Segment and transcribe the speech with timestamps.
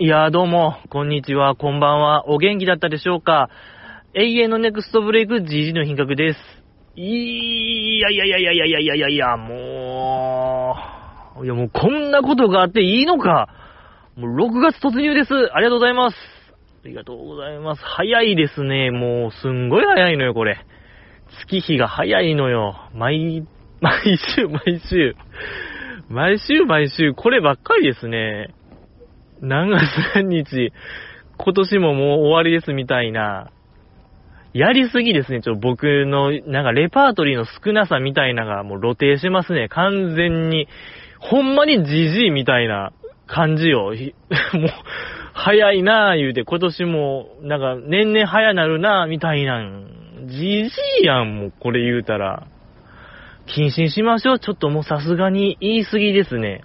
[0.00, 3.50] いやーどうも、こんにちは、こんばんは、お元気だったでしょうか？
[4.14, 6.38] 永遠のネクストブレイク GG の品格です。
[6.94, 10.76] いやいやいやいやいやいやいやいやいや、も
[11.40, 13.48] う、いやもうこんなことがあっていいのか？
[14.14, 15.34] もう6月突入です。
[15.52, 16.16] ありがとうございます。
[16.84, 17.82] ありがとうございます。
[17.82, 18.92] 早いですね。
[18.92, 20.64] もうすんごい早いのよ、これ。
[21.40, 22.88] 月日が早いのよ。
[22.94, 23.44] 毎、
[23.80, 25.16] 毎週毎週。
[26.08, 28.54] 毎週毎週、こればっかりですね。
[29.40, 29.82] 何月
[30.14, 30.72] 何日、
[31.36, 33.50] 今年ももう終わりですみたいな、
[34.52, 40.68] やりすぎですね、ちょ、僕の、なんかレパートリーの少なさみたいながもう露呈しますね、完全に。
[41.20, 42.92] ほんまにじじいみたいな
[43.26, 43.92] 感じよ。
[44.54, 44.70] もう、
[45.32, 49.64] 早いなぁ言うて、今年も、なんか年々早なるなぁみたいな。
[50.26, 50.70] じじ
[51.02, 52.46] いやん、もうこれ言うたら。
[53.46, 54.38] 謹慎しましょう。
[54.38, 56.62] ちょっともうさすがに言い過ぎですね。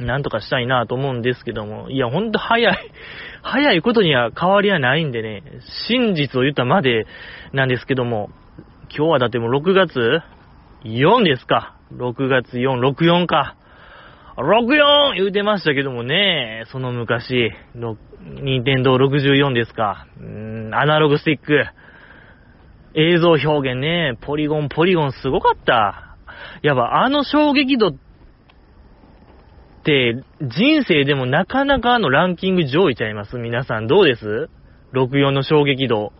[0.00, 2.76] なんとかしたいなと思うんですけども、いや、ほんと早い、
[3.42, 5.42] 早いことには変わりはないんでね、
[5.88, 7.06] 真実を言ったまで
[7.52, 8.30] なんですけども、
[8.96, 10.20] 今日はだってもう6月
[10.84, 11.74] 4ですか。
[11.94, 13.56] 6月4、64か。
[14.36, 17.50] 64言うてましたけどもね、その昔、
[18.22, 20.06] 任天堂64ですか。
[20.20, 21.64] うーん、アナログスティック。
[22.94, 26.16] 映像表現ね、ポリゴン、ポリゴンすごかった。
[26.62, 28.07] やっぱあの衝撃度って、
[29.88, 33.38] 人生でもなかなかのランキング上位ちゃいます？
[33.38, 34.50] 皆さんどうです
[34.92, 36.12] ?64 の衝撃度。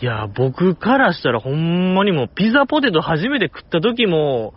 [0.00, 4.54] いや、僕からしたらほんまにもうピザポテト初めて食った時も、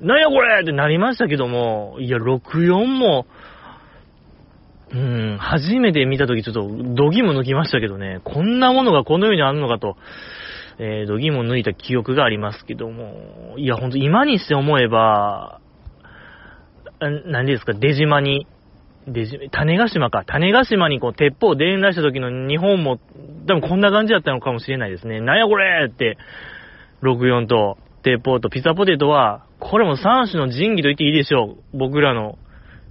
[0.00, 0.62] なんやこれ？
[0.62, 3.26] ってなりましたけども、いや、64も、
[4.92, 9.96] うん、初めて見た時ちょっと、ドギも抜きましたけどね、こんなものがこの世にあるのかと、
[10.78, 15.60] えー、ドギも抜いた記憶がありますけども、いや、ほんと今にして思えば、
[17.10, 18.46] 何ですか、出島に、
[19.06, 20.24] 出島、種ヶ島か。
[20.26, 22.98] 種ヶ島にこう、鉄砲を伝来した時の日本も、
[23.46, 25.20] 多分こんな感じだったのかもしれないですね。
[25.20, 26.16] なんやこれって、
[27.02, 31.78] 64と、鉄砲とピザポテトは、これも3種の神器と言っていいでしょう。
[31.78, 32.38] 僕らの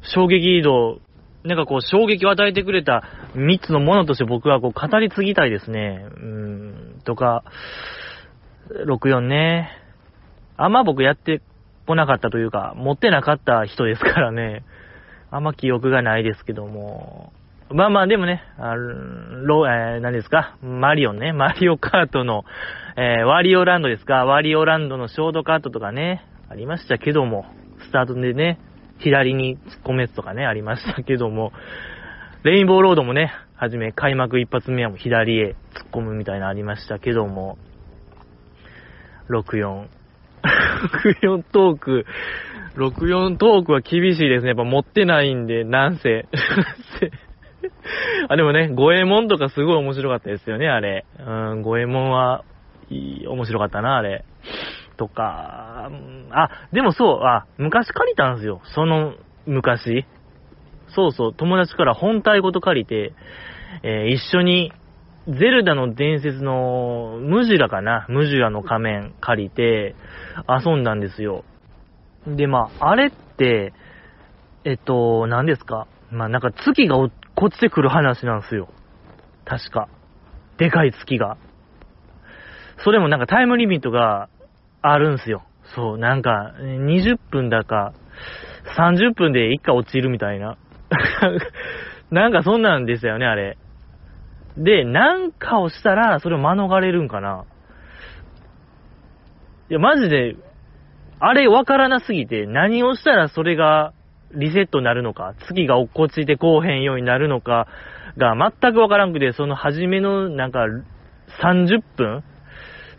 [0.02, 1.00] 衝撃移動、
[1.44, 3.04] なんかこう衝撃を与えてくれた
[3.36, 6.06] 3つのものとして僕はこう語り継ぎたいですね。
[6.16, 7.44] うん、とか、
[8.88, 9.70] 64ね。
[10.58, 11.42] あんま僕やって
[11.86, 14.64] 来なかったというか、持ってなかった人ですからね、
[15.32, 17.34] あんま記憶がないですけども、
[17.72, 20.58] まあまあでもね、あロえー、何ですか？
[20.62, 22.46] マリオンね、マリオカートの、
[22.98, 24.26] えー、ワリオランドですか？
[24.26, 27.46] ワリオランドのショートカットとかね、ありましたけども、
[27.80, 28.60] スタートでね、
[29.00, 31.52] 左に突っ込めとかね、ありましたけども、
[32.44, 37.58] レインボーロードもね、はじめ開幕一発目はもう左へ突っ込むみたいなありましたけども、
[39.30, 39.86] 64、
[40.84, 42.06] 64トーク、
[42.76, 44.50] 64トークは厳しいですね。
[44.50, 46.28] やっぱ持ってないんで、なんせ。
[48.28, 51.06] あ、でもね、五右衛門とかすごい面白かったですよね、あれ。
[51.20, 52.44] うん、五右衛門は、
[52.90, 54.26] いい、面白かったな、あれ。
[54.98, 55.90] とか、
[56.32, 58.62] あ、でもそう、あ、昔借りたんですよ。
[58.64, 59.14] その、
[59.46, 60.06] 昔。
[60.88, 63.14] そうそう、友達から本体ごと借りて、
[63.82, 64.72] えー、一緒に
[65.28, 68.06] ゼルダの伝説のムジュラかな？
[68.10, 69.96] ムジュラの仮面借りて
[70.48, 71.46] 遊んだんですよ。
[72.28, 73.74] で、まあ、あれって、
[74.66, 75.88] えっと、何ですか？
[76.12, 77.12] まあ、なんか月が落
[77.52, 78.68] ちてくる話なんですよ。
[79.46, 79.88] 確か。
[80.58, 81.38] でかい月が。
[82.84, 84.28] それもなんかタイムリミットが
[84.82, 85.44] あるんすよ。
[85.76, 87.94] そう、なんか、20分だか、
[88.78, 90.58] 30分で1回落ちるみたいな。
[92.12, 93.58] なんかそんなんですよね、あれ。
[94.58, 97.46] で、なんかをしたら、それを免れるんかな
[99.70, 100.36] いや、マジで、
[101.20, 103.94] あれわからなすぎて、何をしたらそれが
[104.34, 107.68] リセットになるのか、月が落っこちてこうへんようになるのか
[108.18, 110.66] が全くわからんくて、その初めのなんか
[111.42, 112.24] 30分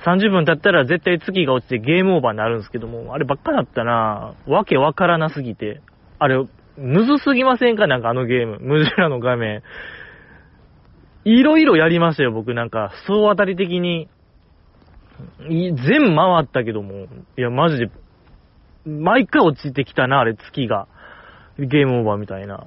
[0.04, 5.82] ?30 分経ったら絶対月が落ちてゲームオーバーになるんですけども、あればっかだったなわけわからなすぎて。
[6.18, 6.44] あれ、
[6.76, 7.86] むずすぎませんか？
[7.86, 8.58] なんかあのゲーム。
[8.60, 9.62] ムジュラの画面。
[11.24, 14.08] いろいろやりましたよ、僕なんか、総当たり的に。
[15.48, 17.06] 全回ったけども、
[17.36, 17.90] いや、マジで、
[18.86, 20.86] 毎回落ちてきたな、あれ、月が。
[21.58, 22.66] ゲームオーバーみたいな。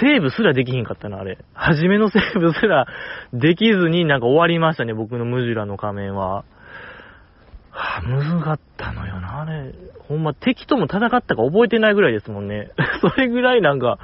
[0.00, 1.38] セーブすらできひんかったな、あれ。
[1.54, 2.86] 初めのセーブすら
[3.32, 6.44] できずになんか終わりましたね、僕のムジュラの仮面は。
[7.70, 9.72] はぁ、むずかったのよな、あれ。
[10.08, 12.70] ほんま敵とも戦ったか覚えてないぐらいですもんね。
[13.00, 13.98] それぐらいなんか、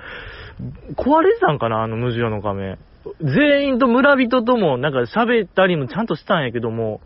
[0.96, 2.78] 壊れてたんかな、あのムジュラの仮面。
[3.20, 7.00] 全員と村人ともなんか喋ったりもちゃんとしたんやけども、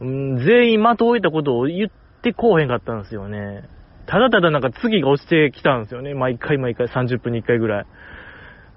[0.00, 1.90] うん、全員的を置いたことを言っ
[2.22, 3.68] てこうへんかったんですよね。
[4.06, 6.14] ただただなんか次が落ちてきたんですよね。
[6.14, 7.86] 毎回毎回30分に1回ぐらい。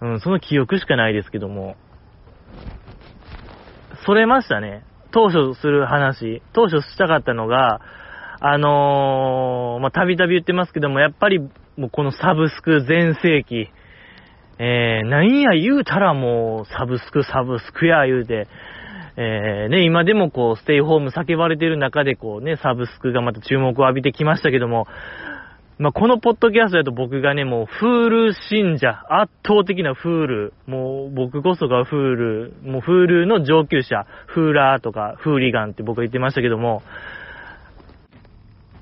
[0.01, 1.75] うん、その記憶しかないですけども。
[4.05, 4.83] それましたね。
[5.11, 6.41] 当初する話。
[6.53, 7.81] 当初したかったのが、
[8.39, 11.39] あのー、まあ、たびたび言ってますけども、やっぱり、
[11.77, 13.69] もうこのサブスク全盛期、
[14.59, 18.47] えー、なんや言うたらもう、サブスク、サブスクや言うて、
[19.17, 24.87] えー、ね、今でもこう、ステイホーム叫ばれてる中でこうね、サブスクがまた注目を浴びてきましたけども、
[25.81, 36.83] まあ、このポッドキャストだと僕がね、もう、フール信者、圧倒的なフール、もう、僕こそがフール、もう、フールの上級者、フーラーとか、フーリガンって僕は言ってましたけども、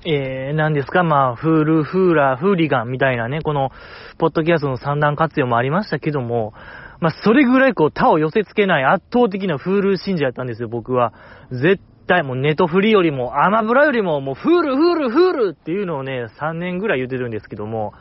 [0.02, 3.70] えー、何ですか、まあ、フール、フーラー、フーリガンみたいなね、この、
[4.16, 6.54] ポッドキャストの三段活用もありましたけども、
[7.00, 11.12] まあ、それぐらいこう、他を寄せ付けない圧倒的な Hulu 信者やったんですよ、僕は。
[11.50, 17.92] 絶対もうネトフリよりも、アマプラよりも、もう Hulu、Hulu、Hulu っていうのをね、3年ぐらい言ってるんですけども、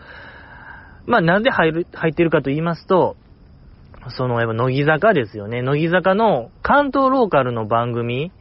[1.06, 3.18] まあ、なんで入る、入ってるかと言いますと、
[4.07, 5.62] その、やっぱ、乃木坂ですよね。
[5.62, 8.31] 乃木坂の関東ローカルの番組、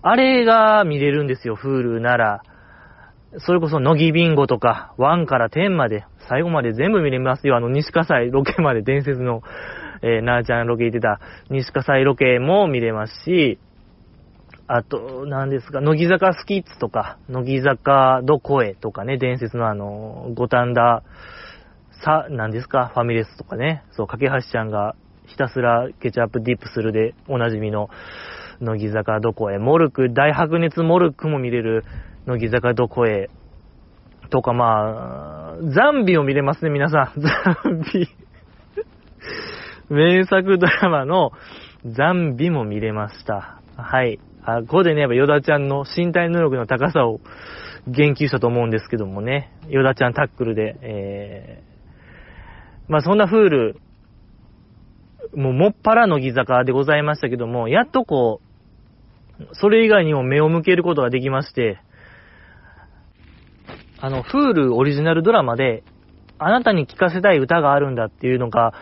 [0.00, 2.42] あれが見れるんですよ、 Hulu なら。
[3.38, 7.56] それこそ NOGIBINGO とか、1から10まで、最後まで全部見れますよ。
[7.56, 9.42] あの、西葛西ロケまで伝説の、
[10.02, 13.58] えー、なーちゃんロケ行ってた西葛西ロケも見れますし、
[14.66, 21.02] あと、何ですか、乃木坂スキッツとか、乃木坂どこへとかね、伝説のあの、五反田、
[22.04, 24.94] さ、何ですか、ファミレスとかね、そう、架橋ちゃんが
[25.26, 27.90] ひたすらケチャップディップするでおなじみの、
[28.60, 31.84] 乃木坂どこへ、モルク、大白熱モルクも見れる、
[32.30, 33.28] 乃木坂どこへ、
[34.30, 37.18] とかまあ、ザンビを見れますね、皆さん。
[37.20, 37.28] ザ
[37.68, 38.08] ンビ。
[39.88, 41.32] 名作ドラマの
[41.84, 43.60] ザンビも見れました。
[43.76, 44.20] はい。
[44.44, 47.20] あ、ここでね、やっぱヨダちゃんの身体能力の高さを
[47.88, 53.76] 言及したと思うんですけどもね、ヨダちゃんタックルで、えー、まあそんなフール、
[55.34, 58.50] もうもっぱら乃木坂でございましたけども、やっとこう、
[59.54, 61.80] それ以外にも目を向けることができまして、
[64.02, 65.82] あの、フールオリジナルドラマで、
[66.38, 68.72] あなたに聴かせたい歌があるんだっていうのが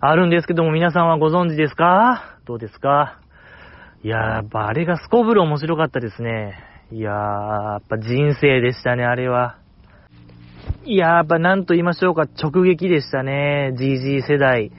[0.00, 2.38] あるんですけども、皆さんはご存知ですか？
[2.46, 3.18] どうですか？
[4.04, 6.54] いやー、やっぱあれがすこぶる面白かったですね。
[6.92, 9.58] いやー、やっぱ人生でしたね、あれは。
[10.84, 13.74] いやー、やっぱなんと言いましょうか、直撃でしたね。
[13.76, 14.70] GG 世代。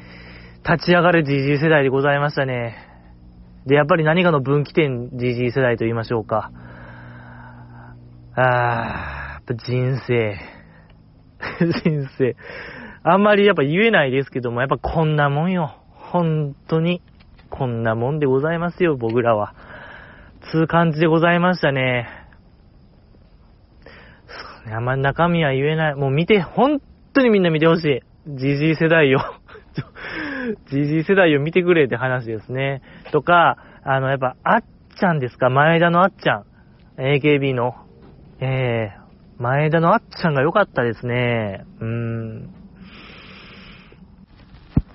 [0.64, 2.88] 立ち上がる GG 世代でございましたね。
[3.66, 6.52] で、やっぱり何かの分岐点 GG 世代と言いましょうか。
[8.36, 10.36] あー、ぱ人生。
[11.84, 12.36] 人生。
[13.04, 15.76] あんまりやっぱ言えないですけども、やっぱこんなもんよ。
[15.90, 17.02] 本当に。
[17.50, 19.54] こんなもんでございますよ、僕らは。
[20.52, 22.08] つう感じでございましたね。
[24.28, 25.96] そうね、あんまり中身は言えない。
[25.96, 26.82] もう見て、本
[27.14, 28.02] 当にみんな見てほしい。
[28.28, 29.20] じじい世代よ。
[30.72, 32.82] じじい世代を見てくれって話ですね。
[33.12, 34.64] とか、あの、やっぱ、あっ
[34.96, 35.50] ちゃんですか？
[35.50, 36.46] 前田のあっちゃん。
[36.98, 37.76] AKB の。
[38.40, 39.01] えー、
[39.42, 41.66] 前田のあっちゃんが良かったですね。
[41.80, 42.50] うーん。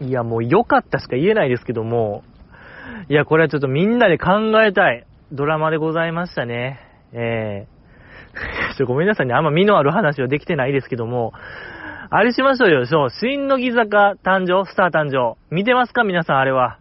[0.00, 2.22] いや、もう良かったしか言えないですけども、
[3.08, 6.78] いや、これはちょっとみんなで考えたいドラマでございましたね。
[7.12, 9.34] えー、 ちょ、ごめんなさいね。
[9.34, 11.32] あんま身のある話はできてないですけども、
[12.10, 15.36] あれしましょうよ、そう、新乃木坂誕生、スター誕生。
[15.50, 16.04] 見てますか？
[16.04, 16.78] 皆さん、あれは。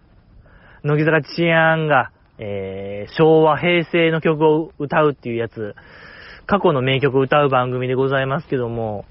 [0.83, 5.73] 乃木坂チアンが、えー、昭和、平成の曲を歌うっていうやつ。
[6.45, 9.05] 過去の名曲を歌う番組でございますけども、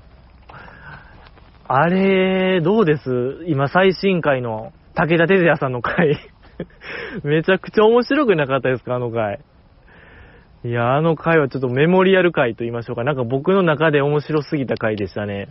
[1.66, 3.44] あれ、どうです？
[3.46, 6.18] 今最新回の武田鉄矢さんの回。
[7.24, 9.40] めちゃくちゃ面白くなかったですか、あの回。
[10.64, 13.04] いや、あの回はちょっとメモリアル回と言いましょうか。
[13.04, 15.48] なんか僕の中で面白すぎた回でしたね。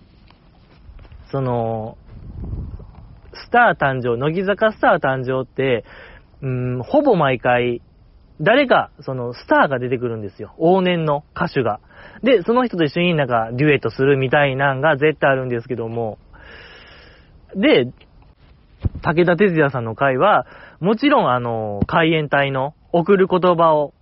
[1.31, 1.97] その、
[3.33, 5.83] スター誕生、乃木坂スター誕生って、
[6.41, 7.81] うん、ほぼ毎回、
[8.43, 10.53] 誰か、その、スターが出てくるんですよ。
[10.59, 11.79] 往年の歌手が。
[12.23, 16.17] で、その人と一緒になんか、デュエットするみたいなんが絶対あるんですけども。
[17.55, 17.91] で、
[19.01, 20.45] 武田鉄矢さんの回は、
[20.81, 23.93] もちろんあの、海援隊の送る言葉を、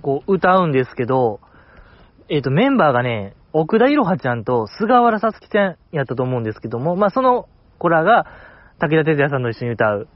[0.00, 1.40] こう、歌うんですけど、
[2.30, 8.26] えっ、ー、と、メンバーがね、奥田いろはちゃんと菅原さつきちゃんやったと思うんですけども、まあ、その子らが、
[8.78, 10.08] 武田鉄矢さんと一緒に歌う。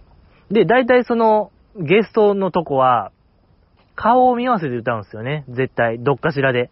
[0.51, 3.13] で、大体その、ゲストのとこは、
[3.97, 5.45] 顔を見合わせて歌うんですよね。
[5.49, 5.99] 絶対。
[5.99, 6.71] どっかしらで。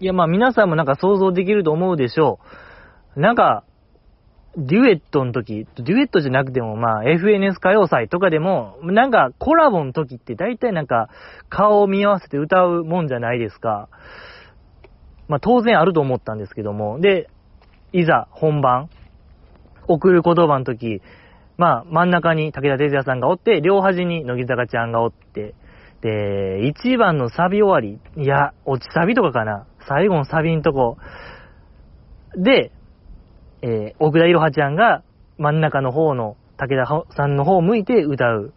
[0.00, 2.40] いや、まあ皆さんもなんか想像できると思うでしょ
[3.16, 3.20] う。
[3.20, 3.64] なんか、
[4.56, 11.10] デュエットの時、デュエットじゃなくても、まあ、FNS 歌謡祭とかでも、なんか、コラボの時って大体なんか、
[11.48, 13.88] 顔を見合わせて歌うもんじゃないですか。
[15.28, 17.28] まあ当然あると思ったんですけども、で、
[17.92, 18.88] いざ本番、
[19.86, 21.02] 送る言葉の時、
[21.56, 25.54] まあ真ん中に武田鉄矢さんがおって、両端に乃木坂ちゃんがおって、
[26.02, 29.66] で、1番のサビ終わり、いや、落ちサビとかかな。
[29.88, 30.96] 最後のサビんとこ。
[32.36, 32.72] で、
[33.62, 35.02] えー、奥田いろはちゃんが
[35.38, 36.86] 真ん中の方の武田
[37.16, 38.52] さんの方を向いて歌う。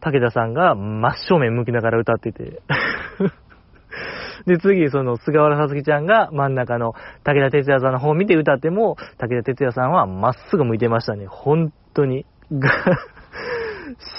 [0.00, 2.62] 武田さんが真っ正面向きながら歌ってて。
[4.46, 11.26] で、次、その、菅原さつきちゃんが真ん中の武田鉄矢さんの方を見て歌っても、武田鉄矢さんはまっすぐ向いてましたね。
[11.26, 12.24] 本当に。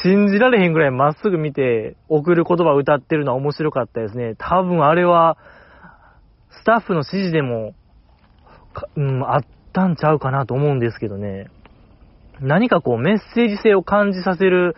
[0.03, 4.35] 信じられへんぐらいまっすぐ見て、送る言葉を歌ってるのは面白かったですね。
[4.37, 5.37] 多分あれは、
[6.49, 7.73] スタッフの指示でも、
[8.95, 9.41] うん、あっ
[9.73, 11.49] たんちゃうかなと思うんですけどね。
[12.39, 14.75] 何かこうメッセージ性を感じさせる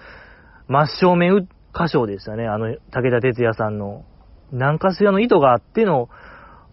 [0.67, 2.47] 真正面歌唱でしたね。
[2.47, 4.05] あの、武田鉄矢さんの。
[4.51, 6.09] 何かしらの意図があっての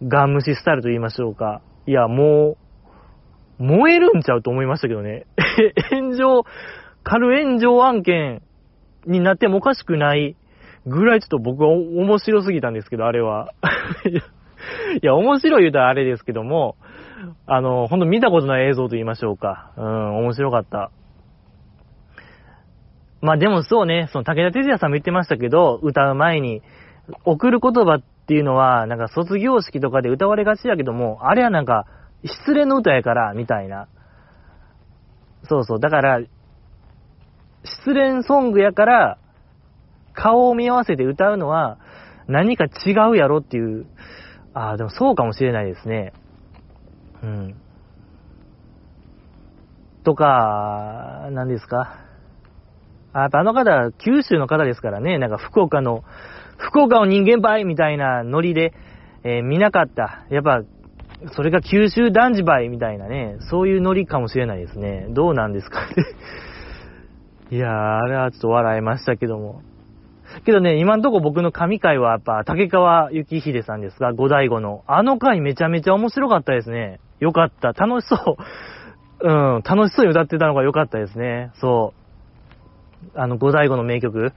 [0.03, 1.61] ガン虫スタイルと言いましょうか。
[1.87, 2.57] いや、も
[3.59, 5.25] う、燃えるんちゃうと思いましたけどね。
[5.91, 6.43] 炎上、
[7.03, 8.41] 軽炎上案件
[9.05, 10.35] になってもおかしくない
[10.85, 13.53] ぐらいちょっと僕は面白すぎたんですけど、あれは。
[15.01, 16.75] いや、面白い言うたらあれですけども、
[17.45, 19.71] あの、ほんと見たことない映像と言いましょうか。
[19.77, 20.91] うん、面白かった。
[23.21, 26.61] まあでもそうね、その武田鉄矢さんも言ってましたけど、歌う前に、
[27.25, 31.85] 送る言葉っていうのは、なんか卒業式とかで歌われがちやけども、あれはなんか、
[32.23, 33.87] 失恋の歌やから、みたいな。
[35.43, 35.79] そうそう。
[35.79, 36.21] だから、
[37.63, 39.17] 失恋ソングやから、
[40.13, 41.77] 顔を見合わせて歌うのは、
[42.27, 43.85] 何か違うやろっていう、
[44.53, 46.13] ああ、でもそうかもしれないですね。
[47.23, 47.55] うん。
[50.03, 51.99] とか、何ですか。
[53.13, 56.03] あ、やっぱあの方、九州の方ですからね、なんか福岡の、
[56.57, 58.73] 福岡の人間バイみたいなノリで、
[59.23, 60.25] えー、見なかった。
[60.29, 60.61] やっぱ、
[61.35, 65.07] それが九州男児バイみたいなね、そういうノリかもしれないですね。
[65.09, 65.95] どうなんですかね。
[67.51, 69.61] いやー、あれはちょっと笑いましたけども。
[70.45, 74.85] けどね、今んとこ僕の神回はやっぱ、竹川幸秀さんですが、五大五の。
[74.87, 77.01] あの回めちゃめちゃ面白かったですね。
[77.19, 77.73] よかった。
[77.73, 78.37] 楽しそ
[79.19, 79.27] う。
[79.27, 81.51] うん、楽しそうに歌ってたのが良かったですね。
[81.59, 81.93] そ
[83.13, 83.19] う。
[83.19, 84.31] あの、五大五の名曲。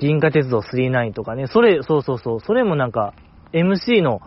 [0.00, 1.46] 銀河鉄道39とかね。
[1.46, 2.40] それ、そうそうそう。
[2.40, 3.14] それもなんか、
[3.52, 4.20] MC の、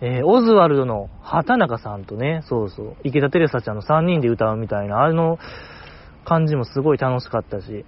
[0.00, 5.38] えー、オズワルドの畑中さんとね、そうそう、池田テレサちゃんの3人で歌うみたいな、あの
[6.26, 7.84] 感じもすごい楽しかったし。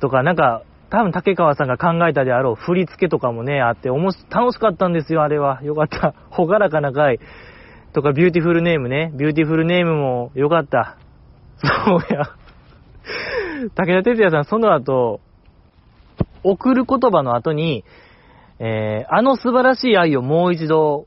[0.00, 5.60] とか、なんか、多分竹川さんが考えたであろう振り付けとかもね、あって、おもし、楽しかったんですよ、あれは。
[5.62, 6.14] よかった。
[6.30, 7.20] ほがらかな回。
[7.92, 9.12] とか、ビューティフルネームね。
[9.14, 10.96] ビューティフルネームもよかった。
[11.56, 12.30] そうや。
[13.74, 15.20] 武田鉄矢さん、その後、
[16.42, 17.84] 贈る言葉の後に、
[18.60, 21.06] えー、あの素晴らしい愛をもう一度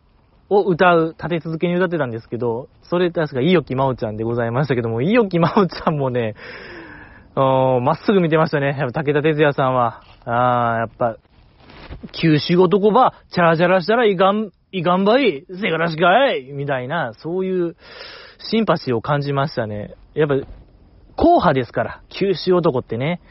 [0.51, 6.35] を歌う、立て続けに歌ってたんですけど、それ確か、五百城茉央ちゃんでございましたけども、五百城茉央ちゃんもね、
[7.35, 8.75] まっすぐ見てましたね。
[8.77, 10.03] やっぱ武田鉄矢さんは。
[10.25, 11.15] あー、やっぱ、
[12.11, 17.77] 九州男ば、チャラチャラしたらいかん、いかんばい、せがらしかいみたいな、そういう
[18.39, 19.95] シンパシーを感じましたね。
[20.13, 20.35] やっぱ、
[21.15, 23.21] 硬派ですから、九州男ってね。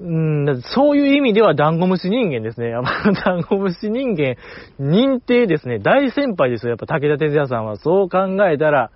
[0.00, 2.70] うん、そういう意味ではダンゴムシ人間ですね。
[2.70, 4.36] やっぱ ダンゴムシ人間
[4.80, 5.78] 認定ですね。
[5.78, 6.70] 大先輩ですよ。
[6.70, 7.76] やっぱ武田鉄矢さんは。
[7.76, 8.90] そう考えたら、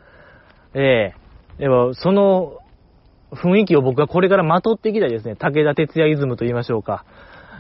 [0.75, 1.15] え
[1.59, 2.59] えー、やっぱその
[3.31, 5.37] 雰囲気を僕はこれからまとっていきたいですね。
[5.37, 7.05] 武田鉄矢イズムと言いましょうか。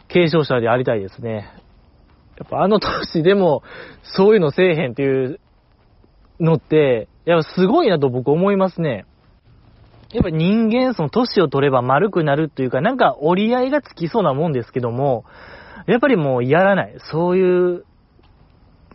[0.08, 1.50] 継承者でありたいですね。
[2.38, 3.62] やっぱあの年でも、
[4.02, 5.40] そういうのせえへんっていう
[6.40, 9.04] のって、やっぱすごいなと僕思いますね。
[10.12, 15.24] やっぱ人間、その年を取れば丸くなるっていうか、なんか折り合いがつきそうなもんですけども、
[15.86, 16.94] やっぱりもうやらない。
[17.10, 17.84] そういう、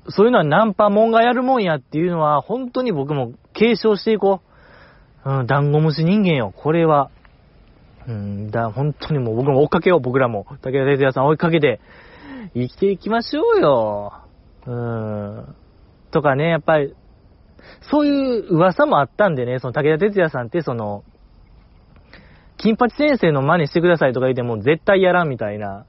[0.09, 4.41] そういうのはナンパもんがやるもんやっていうのは、本当に僕も継承していこ
[5.25, 5.29] う。
[5.29, 7.09] うん、ダンゴムシ人間よ、これは。
[8.07, 10.45] うん、だ、本当にもう僕も追っかけよう、僕らも。
[10.49, 11.79] 武田哲也さん追いかけて、
[12.53, 14.13] 生きていきましょうよ。
[14.65, 15.55] うん。
[16.11, 16.93] とかね、やっぱり、
[17.89, 21.03] そういう噂もあったんでね、その武田哲也さんってその、
[22.57, 25.85] 金八先生の真似してくださいとか言っても絶対やらんみたいな、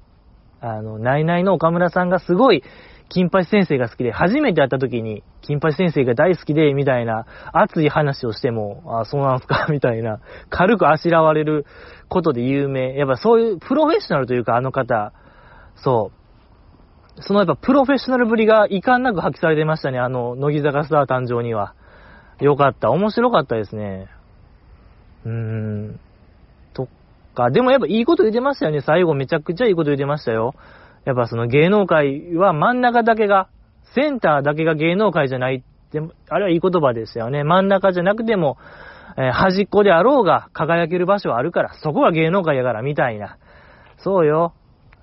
[0.60, 2.62] あの、ナイナイの岡村さんがすごい、
[3.10, 11.66] 金八先生が好きで、初めて会った時に、金八先生が大好きで、みたいな、熱い話をしても、あ、そうなんすか、 みたいな、軽くあしらわれる
[12.08, 12.96] ことで有名。
[12.96, 15.12] やっぱそういうプロフェッショナルというか、あの方、
[15.76, 16.23] そう。
[17.20, 21.74] そのやっぱプロフェッショナルぶりが遺憾なく発揮されてましたね、あの、乃木坂スター誕生には。
[22.40, 22.90] よかった。
[22.90, 24.08] 面白かったですね。
[25.24, 26.00] うーん。
[26.72, 26.88] と
[27.34, 28.80] か、でもやっぱいいこと言ってましたよね。
[28.80, 30.54] 最後めちゃくちゃいいこと言ってましたよ。
[31.04, 33.48] やっぱその芸能界は真ん中だけが、
[33.94, 37.44] センターだけが芸能界じゃないって、あれはいい言葉でしたよね。
[37.44, 38.56] 真ん中じゃなくても、
[39.16, 43.36] えー端っこであろうが輝ける場所はあるから、そこが芸能界やから、みたいな。
[43.98, 44.54] そうよ。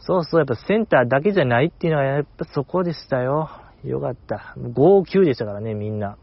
[0.02, 3.50] そうそう、やっぱセンターだけじゃないっていうのはやっぱそこでしたよ。
[3.84, 4.56] よかった。
[4.74, 6.18] 号泣でしたからね、みんな。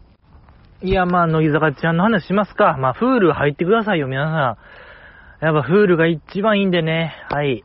[0.82, 2.76] いや、まあ、乃木坂ちゃんの話しますか。
[2.78, 4.56] まあ、フール入ってくださいよ、皆
[5.40, 5.44] さん。
[5.44, 7.14] やっぱフールが一番いいんでね。
[7.30, 7.64] はい。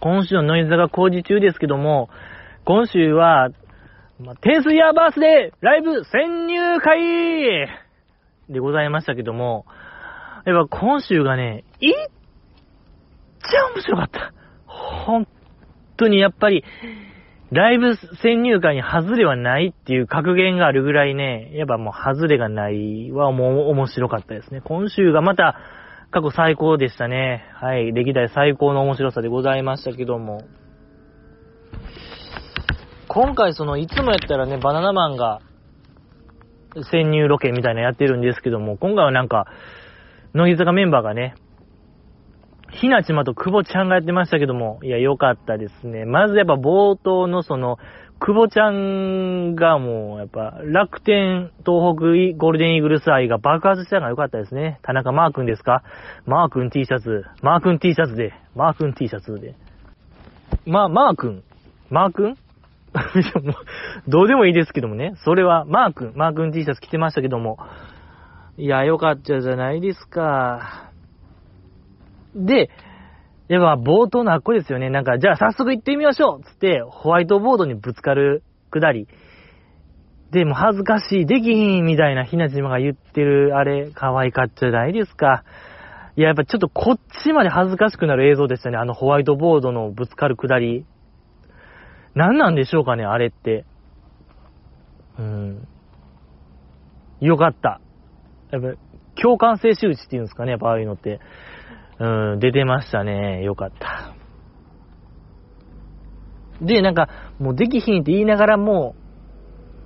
[0.00, 2.08] 今週の乃木坂工事中ですけども、
[2.64, 3.50] 今週は、
[4.18, 7.68] まあ、テンスイヤーバースデーライブ潜入会
[8.48, 9.66] でございましたけども、
[10.44, 14.32] やっぱ今週がね、いっちゃ面白かった。
[15.06, 15.26] 本
[15.96, 16.64] 当にやっぱり、
[17.50, 24.62] ライブ潜入会に外れはないっていう格言があるぐらいね、やっぱもう外れがないはもう面白かったですね。
[24.64, 25.58] 今週がまた
[26.10, 27.44] 過去最高でしたね。
[27.54, 27.92] はい。
[27.92, 30.42] 歴代最高の面白さでございましたけども。
[33.08, 35.40] 今回その、いつもやったらね、バナナマンが
[36.90, 39.46] 潜入ロケみたいなやってるんですけども、今回はなんか、
[40.32, 41.34] 乃木坂メンバーがね、
[42.72, 46.04] ひなちまと久保ちゃんがやってましたけども、いや、良かったですね。
[46.04, 47.78] まずやっぱ冒頭のその、
[48.18, 54.78] 久保ちゃんがもう、やっぱ、楽天、東北ゴールデンイーグルス愛が爆発したのが良かったですね。
[54.82, 55.82] 田中マー君ですか？
[56.24, 59.54] マー君 T シャツ、マー君 T シャツで、マー君 T シャツで。
[60.66, 61.42] まあ、マー君？
[61.90, 62.36] マー君？
[64.06, 65.14] どうでもいいですけどもね。
[65.24, 67.58] それは、マー君、マー君 T シャツ着てましたけども。
[68.56, 70.91] いや、良かったじゃないですか。
[72.34, 72.70] で、
[73.48, 74.88] やっぱ冒頭のあっこですよね。
[74.88, 79.08] なんか、じゃあ早速行ってみましょうつって、ホワイトボードにぶつかるくだり。
[80.30, 85.44] で、も恥ずかしい、できひんみたいなひなじまが言ってる、あれ、可愛かったじゃないですか。
[86.16, 88.78] いや、やっぱちょっとこっちまで恥ずかしくなる映像でしたね。
[88.78, 90.86] あのホワイトボードのぶつかるくだり。
[92.14, 93.66] 何なんでしょうかね、あれって。
[95.18, 95.68] うん。
[97.20, 97.80] よかった。
[98.50, 98.68] やっぱ、
[99.20, 101.20] 共感性周知っていうんですかね、やっぱああいうのって。
[101.98, 103.42] うん、出てましたね。
[103.42, 104.14] よかった。
[106.60, 108.94] で、なんか、もうできひんって言いながらも、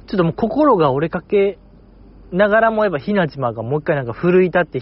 [0.06, 1.58] ちょっともう心が折れかけ
[2.32, 4.80] ながらも、やっぱひなちまがもう一回なんか奮い立って、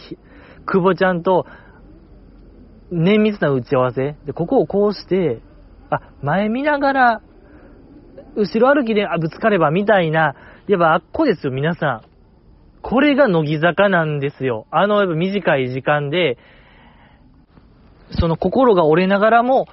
[0.66, 1.46] 久保ちゃんと、
[2.90, 5.40] 綿密な打ち合わせで、ここをこうして、
[5.90, 7.22] あ、前見ながら、
[8.36, 10.34] 後ろ歩きで、あ、ぶつかればみたいな、
[10.66, 12.00] やっぱあっこですよ、皆さん。
[12.82, 14.66] これが乃木坂なんですよ。
[14.70, 16.36] あの、やっぱ短い時間で、
[18.10, 19.66] その心が折れながらも、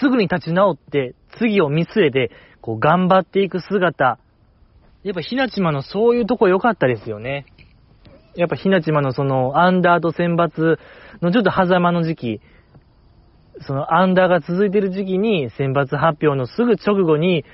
[0.00, 4.18] すぐに立ち直って、次を見据えて、こう頑張っていく姿。
[5.04, 7.46] やっぱひなちまのそういうとこ良かったですよね。
[8.34, 10.78] やっぱひなちまのその、アンダーと選抜
[11.22, 12.40] のちょっと狭間の時期、
[13.60, 17.44] そのアンダーが続いてる時期に選抜発表のすぐ直後に、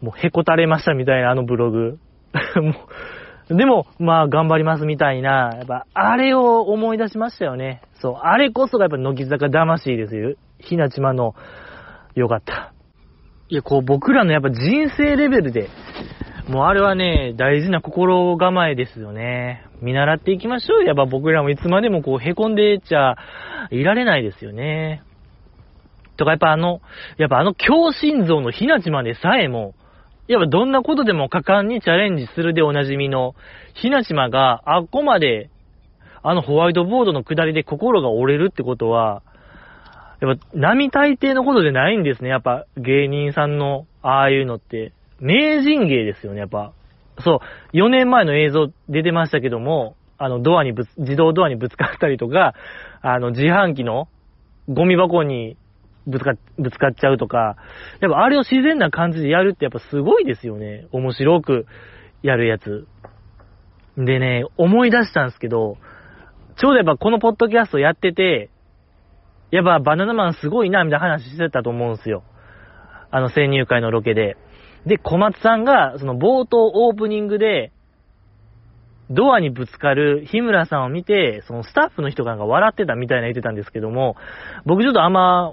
[0.00, 1.98] もうへこたれましたみたいなあのブログ。
[2.60, 2.74] も
[3.50, 7.82] うでも、まあ頑張りますみたいな、やっぱあれを思い出しましたよね。
[8.04, 10.34] そう、あれこそがやっぱ乃木坂魂ですよ。
[10.58, 11.34] ひなちまの、
[12.14, 12.74] よかった。
[13.48, 15.70] いや、こう僕らのやっぱ人生レベルで、
[16.46, 19.64] もうあれはね、大事な心構えですよね。
[19.80, 20.84] 見習っていきましょう。
[20.84, 23.16] やっぱ僕らもいつまでもこう凹んでちゃ
[23.70, 25.02] いられないですよね。
[26.18, 26.82] とかやっぱあの、
[27.16, 29.72] やっぱあの強心臓のひなちまでさえも、
[30.28, 33.34] やっぱどんなことでも果敢にチャレンジするでおなじみの、
[33.72, 35.48] ひなちまがあっこまで、
[36.24, 39.22] あのホワイトボードの下りで心が折れるってことは、
[40.20, 42.30] やっぱ並大抵のことでないんですね。
[42.30, 44.92] やっぱ芸人さんのああいうのって。
[45.20, 46.72] 名人芸ですよね、やっぱ。
[47.20, 47.40] そ
[47.72, 52.54] う、4年前の映像出てましたけども、あのドアにぶつ、自動ドアにぶつかったりとか、
[53.02, 54.08] あの自販機の
[54.68, 55.56] ゴミ箱に
[56.06, 57.56] ぶつか、ぶつかっちゃうとか、
[58.00, 60.86] やっぱあれを自然な感じでやるってやっぱすごいですよね。
[60.92, 61.66] 面白く
[62.22, 62.86] やるやつ。
[63.96, 65.76] でね、思い出したんですけど、
[66.56, 68.50] ちょうどやっぱこのポッドキャストやってて、
[69.50, 72.22] やっぱバナナマンすごいな、みたいな話してたと思うんですよ。
[73.10, 74.36] あの潜入会のロケで。
[74.86, 77.72] で、小松さんが、その冒頭オープニングで、
[79.10, 84.16] ドアにぶつかる日村さんを見て、そのスタッフの人がなんか笑ってたみたいな言ってたんですけども、
[84.64, 85.52] 僕ちょっとあんま、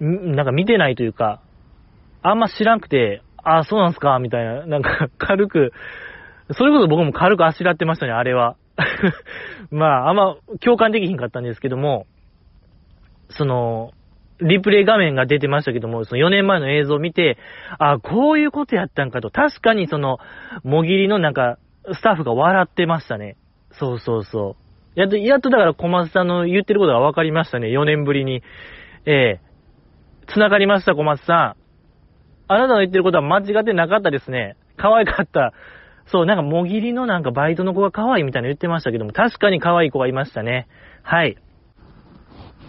[0.00, 1.40] なんか見てないというか、
[2.22, 5.72] あんま知らんくて、あ、そうなんすかみたいな、なんか軽く、
[6.52, 8.56] それこそ僕も軽くあしらってましたね、あれは。
[9.70, 12.06] まあ、あんま共感できひんかったんですけども、
[13.30, 13.92] その、
[14.40, 17.36] リプレイ画面が出てましたけども、その4年前の映像を見て、
[17.78, 20.18] あ、こういうことやったんかと、確かにその、
[20.64, 21.58] もぎりのなんか、
[21.92, 23.36] スタッフが笑ってましたね。
[23.72, 24.56] そうそうそ
[24.96, 25.00] う。
[25.00, 28.42] やっと、やっとだから小松さんの言ってることが分かりましたね、4年ぶりに。
[29.06, 29.40] ええ
[30.32, 31.60] 繋がりました、小松さん。
[32.52, 34.56] あなたの言ってることは間違ってなかったですね。
[34.76, 35.52] 可愛かった。
[36.10, 40.66] そう、なんか、もぎりのなんかバイトの子が可愛いみたいな言ってましたけども、確かに可愛い子がいましたね。
[41.02, 41.36] はい。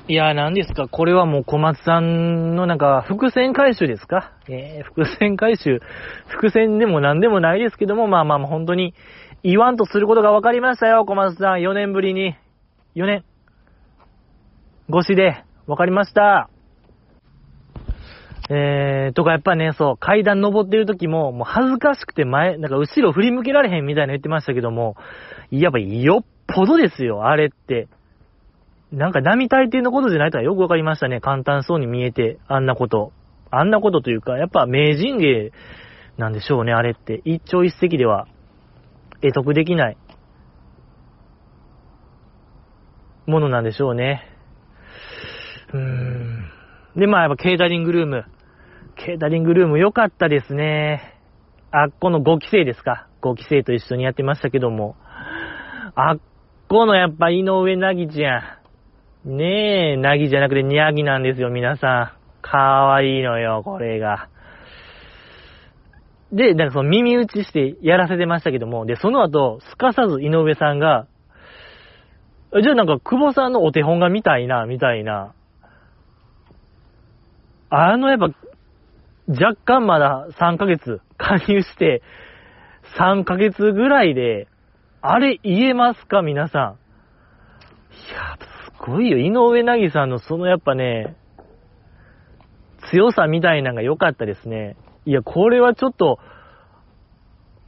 [0.07, 4.33] いやー、何ですかこれはもう小松さんのなんか、伏線回収ですか？
[4.47, 5.79] えー、伏線回収。
[6.27, 8.93] 伏線でも何でもないですけども、まあまあ本当に、
[9.43, 11.59] 言わんとすることが分かりましたよ、小松さん。
[11.61, 12.35] 4年ぶりに。
[12.95, 13.23] 4年。
[14.93, 16.50] 越しで、分かりました。
[18.53, 24.97] えー、とかやっぱね、そう、階段登ってる時も、もう恥ずかしくて前、なんか後ろ振り向けられへんみたいな言ってましたけども、
[25.51, 27.87] やっぱよっぽどですよ、あれって。
[28.91, 31.21] なんか並大抵のことじゃないとはよくわかりましたね。
[31.21, 33.13] 簡単そうに見えて、あんなこと。
[33.51, 35.53] あんなことというか、やっぱ名人芸
[36.17, 37.21] なんでしょうね、あれって。
[37.23, 38.27] 一朝一夕では、
[39.21, 39.97] 得得できない、
[43.27, 44.27] ものなんでしょうね。
[45.73, 46.51] うーん。
[46.97, 48.25] で、まあやっぱケータリングルーム。
[48.95, 51.17] ケータリングルーム良かったですね。
[51.71, 53.07] あっこの5期生ですか。
[53.21, 54.95] 5期生と一緒にやってましたけども。
[55.95, 56.19] あっ
[56.69, 58.59] このやっぱ井上なぎちゃ
[59.25, 59.37] ん。
[59.37, 62.41] ねえ、なぎじゃなくてにゃぎなんですよ、皆さん。
[62.41, 64.29] かわいいのよ、これが。
[66.31, 71.07] で、なんかその耳打ちしてやらせてましたけども、で、その後、すかさず井上さんが、
[72.61, 75.33] じゃあなんか久保さんのお手本が見たいな、みたいな。
[77.69, 78.29] あのやっぱ、
[79.27, 82.01] 若干まだ3ヶ月加入して、
[82.97, 84.47] 3ヶ月ぐらいで、
[85.01, 86.77] あれ言えますか皆さん。
[87.93, 89.17] いや、すごいよ。
[89.17, 91.15] 井上なぎさんのそのやっぱね、
[92.91, 94.75] 強さみたいなのが良かったですね。
[95.05, 96.19] いや、これはちょっと、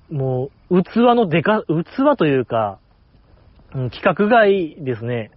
[0.09, 2.79] もう、器のでか、器というか、
[3.73, 5.31] うん、規格外ですね。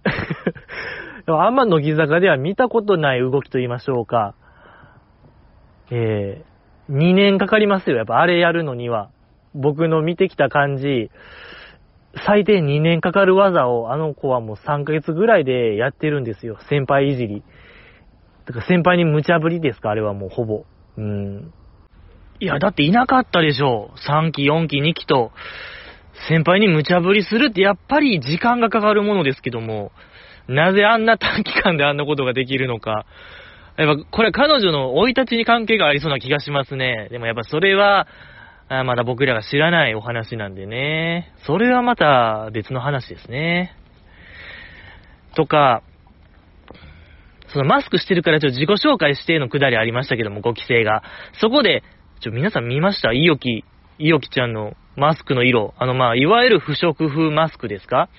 [1.25, 4.35] あんま乃木坂では見たことない動きと言いましょうか。
[5.91, 7.97] えー、2年かかりますよ。
[7.97, 9.09] やっぱあれやるのには。
[9.53, 11.09] 僕の見てきた感じ、
[12.25, 16.57] 最低2年かかる技をあの子はもう3ヶ月ぐらいでやってるんですよ。
[16.69, 17.43] 先輩いじり。
[18.45, 20.65] だから先輩に無茶ぶりですかあれはもうほぼ。
[20.97, 21.53] うん。
[22.39, 23.91] いや、だっていなかったでしょ。
[24.07, 25.31] 3期、4期、2期と。
[26.29, 29.91] 先輩に無茶ぶりするってやっぱり時間がかかるものですけども、
[30.47, 33.05] なぜあんな短期間であんなことができるのか。
[33.77, 37.07] やっぱこれは彼女の生い立ちに関係がありそうな気がしますね。
[37.11, 38.07] でもやっぱそれは、
[38.69, 41.31] あまだ僕らが知らないお話なんでね。
[41.45, 43.75] それはまた別の話ですね。
[45.35, 45.83] とか、
[47.49, 51.03] そのマスクしてるからちょっと自己紹介してのくだりありましたけども、ご期生が。
[51.39, 51.83] そこで、
[52.19, 53.13] ちょ、皆さん見ました？
[53.13, 53.63] いよき、
[53.99, 55.75] いよきちゃんのマスクの色。
[55.77, 58.09] あの、まあ、いわゆる不織布マスクですか？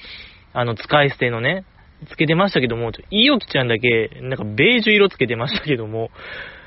[0.55, 1.65] あの、使い捨てのね、
[2.07, 6.11] つけてましたけども、ちょ、いよきちゃんだけ、なんかベージュ色つけてましたけども、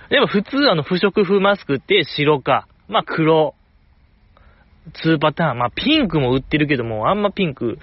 [0.10, 3.56] でも普通あの不織布マスクって白か、まあ黒、
[5.06, 7.78] 2パターン、まあピンクも売ってるけども、あんまピンク、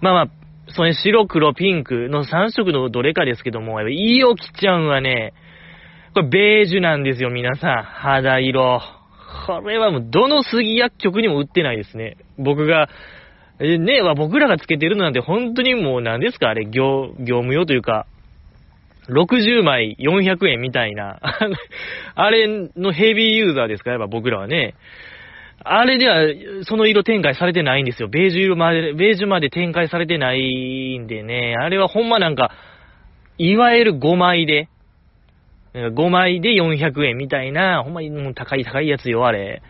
[0.00, 0.30] まあまあ、
[0.72, 5.32] それ白黒ピンクの3色のどれかですけども、やっぱいよきちゃんはね、
[6.14, 7.82] これベージュなんですよ、皆さん。
[7.82, 8.80] 肌色。
[9.46, 12.16] これはもうどの杉薬局にも売ってないですね。
[12.36, 12.88] 僕が、
[13.60, 16.48] えねは僕らがつけてるのなんて本当にもう何ですか？
[16.50, 18.06] あれ、業、業務用というか、
[19.08, 21.18] 60枚400円みたいな、
[22.14, 22.46] あれ
[22.76, 23.90] のヘビーユーザーですか？
[23.90, 24.74] ら、やっぱ僕らはね。
[25.62, 26.22] あれでは、
[26.64, 28.08] その色展開されてないんですよ。
[28.08, 31.54] ベージュ色まで、ベージュまで展開されてないんでね。
[31.60, 32.50] あれはほんまなんか、
[33.36, 34.68] いわゆる5枚で、
[35.74, 39.60] 5枚で400円みたいな、ほんまにもう高い高いやつよ、あれ。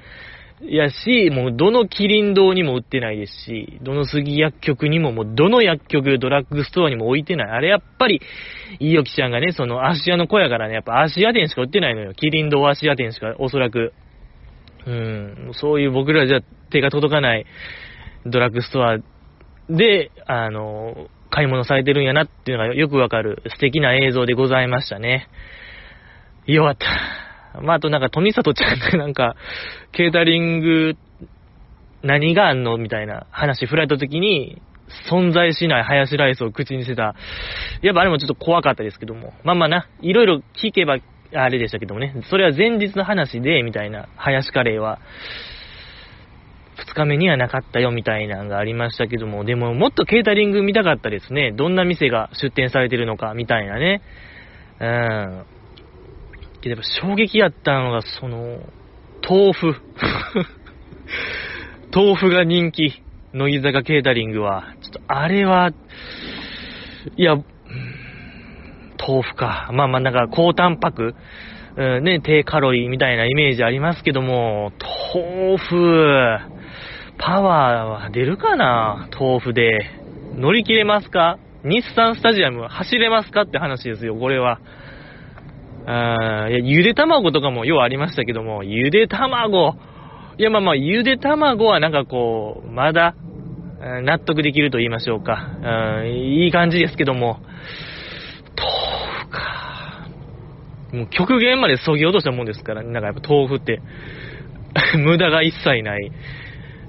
[0.62, 7.50] いやし、もうどのキリン堂にも売ってないですし、どの杉薬局にも、もうどの薬局、ドラッグストアにも置いてない。
[7.50, 8.20] あれやっぱり、
[8.78, 12.12] いいよきちゃんがね、その芦屋の子やからね、やっぱ芦屋店しか売ってないのよ。
[12.12, 13.94] キリン堂芦屋店しか、おそらく。
[14.86, 17.46] うん、そういう僕らじゃ手が届かない
[18.26, 18.98] ドラッグストア
[19.70, 25.28] で、あの、買い物されてるんやなっていうのがよくわかる素敵な映像でございましたね。
[26.46, 27.29] よかった。
[27.60, 29.36] まあ、あとなんか、富里ちゃんがなんか、
[29.92, 30.96] ケータリング、
[32.02, 34.62] 何があんのみたいな話振られた時に、
[35.08, 37.14] 存在しないハヤシライスを口にしてた。
[37.82, 39.32] やっぱあれもちょっと怖かったですけども。
[39.44, 40.98] まあまあな、いろいろ聞けば、
[41.32, 42.14] あれでしたけどもね。
[42.28, 44.98] それは前日の話で、みたいな、ハヤシカレーは。
[46.76, 49.44] 二日目にはなかったよ、みたいなのがありましたけども。
[49.44, 51.52] でも、もっとケータリング見たかったですね。
[51.52, 54.02] どんな店が出店されてるのか、みたいなね。
[54.80, 55.44] うん。
[56.68, 58.58] やっぱ衝撃やったのが、その、
[59.26, 59.74] 豆腐。
[61.94, 63.02] 豆腐が人気。
[63.32, 64.74] 乃木坂ケータリングは。
[64.82, 65.70] ちょっと、あれは、
[67.16, 67.36] いや、
[68.98, 69.70] 豆腐か。
[69.72, 71.14] まあまあ、なんか、高タンパク。
[71.76, 74.72] うん、ね、低カロリーみたいなイメージありますけども、
[75.14, 76.38] 豆腐、
[77.16, 79.08] パワーは出るかな？
[79.18, 79.78] 豆腐で。
[80.34, 81.38] 乗り切れますか？
[81.62, 83.42] 日産スタジアム走れますか？
[83.42, 84.58] って話ですよ、これは。
[85.86, 89.74] あいや、ゆで卵とかもようありましたけども、ゆで卵。
[90.38, 93.14] いや、まあまあ、ゆで卵はなんかこう、まだ、
[94.02, 95.56] 納得できると言いましょうか。
[96.02, 97.40] うん、いい感じですけども、
[98.56, 100.06] 豆腐か。
[100.92, 103.80] もう極限までそぎ落としたもんですから、なんかやっぱ豆腐って
[104.98, 106.12] 無駄が一切ない。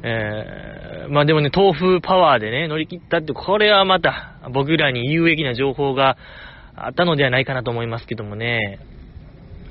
[0.03, 6.17] えー、まあでもね、豆腐パワーでね、乗り切ったって、これはまた、僕らに有益な情報が
[6.75, 8.79] あったのではないかなと思いますけどもね。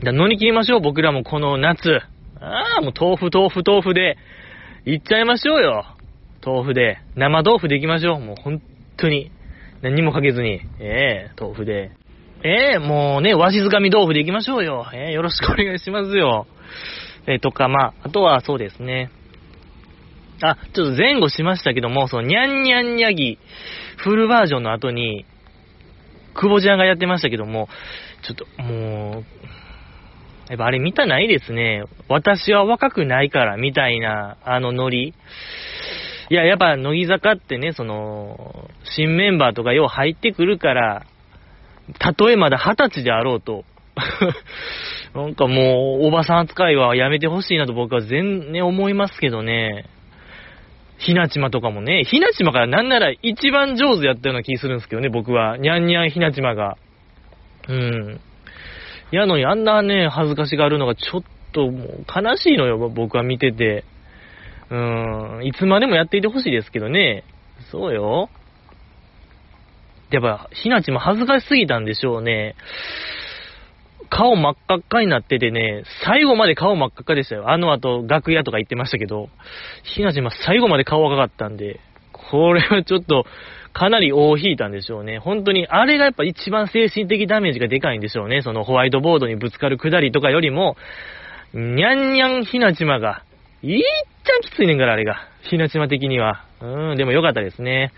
[0.03, 2.01] だ乗り切りましょう、僕らもこの夏。
[2.41, 4.17] ああ、もう豆腐、豆腐、豆腐で、
[4.85, 5.85] 行っちゃいましょうよ。
[6.45, 6.99] 豆腐で。
[7.17, 8.21] 生豆腐で行きましょう。
[8.21, 8.63] もう本
[8.97, 9.31] 当に。
[9.83, 10.61] 何もかけずに。
[10.79, 11.91] ええー、豆腐で。
[12.43, 14.87] ええー、もうね、わしづかみ豆腐で行きましょうよ。
[14.95, 16.47] ええー、よろしくお願いしますよ。
[17.27, 19.11] えとか、まあ、あとはそうですね。
[20.43, 23.39] あ、ちょっと前後しましたけども、その、にゃんにゃんにゃぎ、
[23.99, 25.27] フルバージョンの後に、
[26.41, 27.69] 久保ちゃんがやってましたけども、
[28.23, 29.25] ちょっと、もう、
[30.49, 31.85] やっぱあれ見たないですね。
[32.09, 35.15] 私は若くないから、みたいな、あのノリ。
[36.31, 41.05] いや、やっぱ、乃木坂ってね、その、新メンバーとかよう入ってくるから、
[41.99, 43.65] たとえまだ二十歳であろうと、
[45.15, 49.85] なんかもう、おばさん扱いはやめてほしいなと僕は全然思いますけどね。
[51.01, 55.57] ひなちまとかもね、ひなちまからなんなら一番上手やったような気するんですけどね、僕は。
[55.57, 56.77] にゃんにゃんひなちまが。
[57.69, 58.21] うん。
[59.11, 63.85] やのにあんなね、恥ずかしがるのがちょっともう悲しいのよ、僕は見てて。
[64.71, 67.25] うーん、いつまでもやっていてほしいですけどね。
[67.71, 68.29] そうよ。
[70.11, 72.57] やっぱ、ひなちも恥ずかしすぎたんでしょうね。
[74.11, 77.51] 顔真っ赤っかになっててね、最後まで顔真っ赤っかでしたよ。
[77.51, 79.31] あの後、楽屋とか言ってましたけど、
[79.85, 81.81] ひなちま最後まで顔赤かったんで、
[82.13, 83.25] これはちょっと、
[83.73, 85.19] かなり大引いたんでしょうね。
[85.19, 88.43] 本当に、あれがやっぱ一番精神的ダメージがでかいんでしょうね。
[88.43, 90.77] そのホワイトボードにぶつかるくだりとかよりも、
[91.55, 93.23] にゃんにゃんひなちまが、
[93.63, 95.29] いっちゃんきついねんから、あれが。
[95.43, 96.45] ひなちま的には。
[96.61, 97.93] うん、でもよかったですね。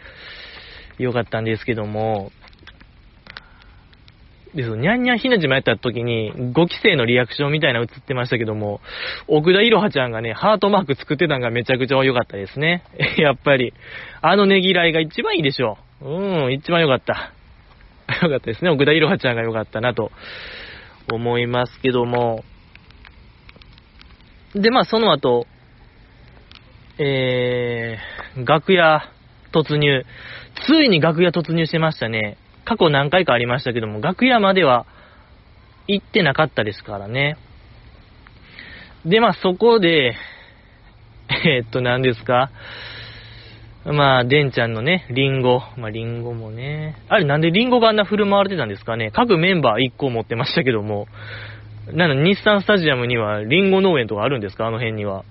[0.98, 2.32] よかったんですけども、
[4.54, 8.80] で、その、にゃんにゃんひなじまやった時に、5期生のリアクションみたいな映ってましたけども、
[9.26, 12.84] 奥田いろはちゃんがね、ハートマーク作ってたのがめちゃくちゃ良かったですね。
[13.16, 13.72] やっぱり、
[14.20, 16.08] あのねぎらいが一番いいでしょう。
[16.08, 17.32] うん、一番良かった。
[18.22, 18.70] 良かったですね。
[18.70, 20.12] 奥田いろはちゃんが良かったなと
[21.10, 22.44] 思いますけども。
[24.54, 25.46] で、まあ、その後、
[26.98, 29.08] えー、楽屋
[29.52, 30.04] 突入。
[30.66, 32.36] ついに楽屋突入してましたね。
[32.64, 34.86] 過去何回かありましたけども、楽屋までは
[35.88, 37.36] 行ってなかったですからね。
[39.04, 40.14] で、まあそこで、
[41.44, 42.50] えー、っと、何ですか？
[43.84, 45.60] まあ、デンちゃんのね、リンゴ。
[45.76, 46.96] まあ、リンゴもね。
[47.08, 49.10] あれ、なんでリンゴがあんな振る舞われてたんですかね？
[49.10, 51.08] 各メンバー1個持ってましたけども。
[51.92, 54.66] なの、日産スタジアムにはリンゴ農園とかあるんですか？
[54.66, 55.24] あの辺には。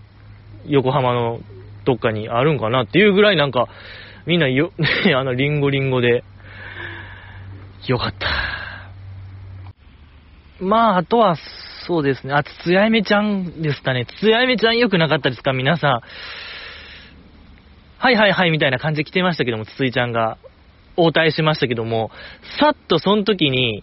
[0.66, 1.40] 横浜の
[1.86, 2.82] どっかにあるんかな？
[2.82, 3.70] っていうぐらいなんか、
[4.26, 4.72] みんなよ、
[5.16, 6.26] あの、リンゴリンゴで、
[7.88, 8.28] よかった。
[10.64, 11.38] まあ、あとは、
[11.88, 12.34] そうですね。
[12.34, 14.06] あ、つつやめちゃんですかね。
[14.06, 15.54] つつやめちゃん良くなかったですか？
[15.54, 16.02] 皆さん。
[17.98, 20.38] はいはいはいみたいな感じで来てましたけども、つついちゃんが。
[20.98, 22.12] 応対しましたけども、
[22.60, 23.82] さっとその時に、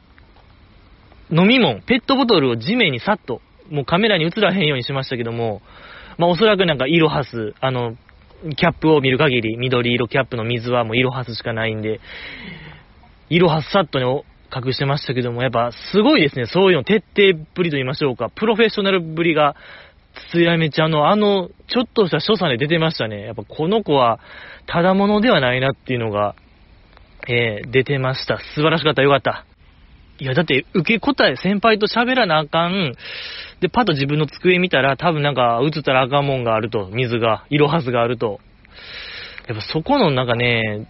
[1.30, 5.62] 飲み物、ペットボトルを地面にさっと、もうカメラに映らへんようにしましたけども、
[6.18, 7.96] まあおそらくなんかイロハス、あの、
[8.56, 11.98] キャップを見る限り、緑色キャップの水はもうイロハスしかないんで、
[13.30, 19.56] いろはさっとね、隠してましたけども、やっぱすごいですね、そういうの徹底ぶりと言いましょうか、プロフェッショナルぶりが、
[20.32, 23.22] つやめちゃんのあの、ちょっとした所作で出てましたね。
[23.22, 24.18] やっぱこの子は、
[24.66, 26.34] ただものではないなっていうのが、
[27.28, 28.38] えー、出てました。
[28.54, 29.44] 素晴らしかった、よかった。
[30.18, 32.94] いや、だって、受け答え、先輩と喋らなあかん。
[33.60, 36.88] で、パッと自分の机見たら、多分なんか、映ったらあかんもんがあると。
[36.92, 38.40] 水が、色はずがあると。
[39.46, 40.88] やっぱそこのなんかね、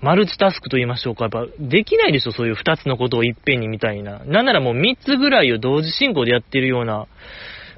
[0.00, 1.24] マルチタスクと言いましょうか。
[1.24, 4.20] やっぱ、できないでしょ、そういう二つのことをいっぺんにみたいな。
[4.24, 7.06] なんならもう三つぐらいを同時進行でやってるような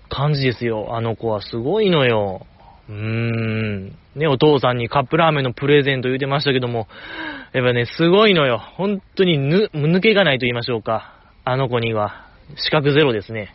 [0.09, 0.95] 感じですよ。
[0.95, 2.47] あの子はすごいのよ。
[2.89, 3.97] うーん。
[4.15, 6.87] ね、お父さんにカップラーメンのプレゼント言うてましたけども、
[7.53, 8.59] やっぱね、すごいのよ。
[8.59, 11.15] 本当にぬ、抜けがないと言いましょうか。
[11.45, 12.27] あの子には。
[12.57, 13.55] 資格ゼロですね。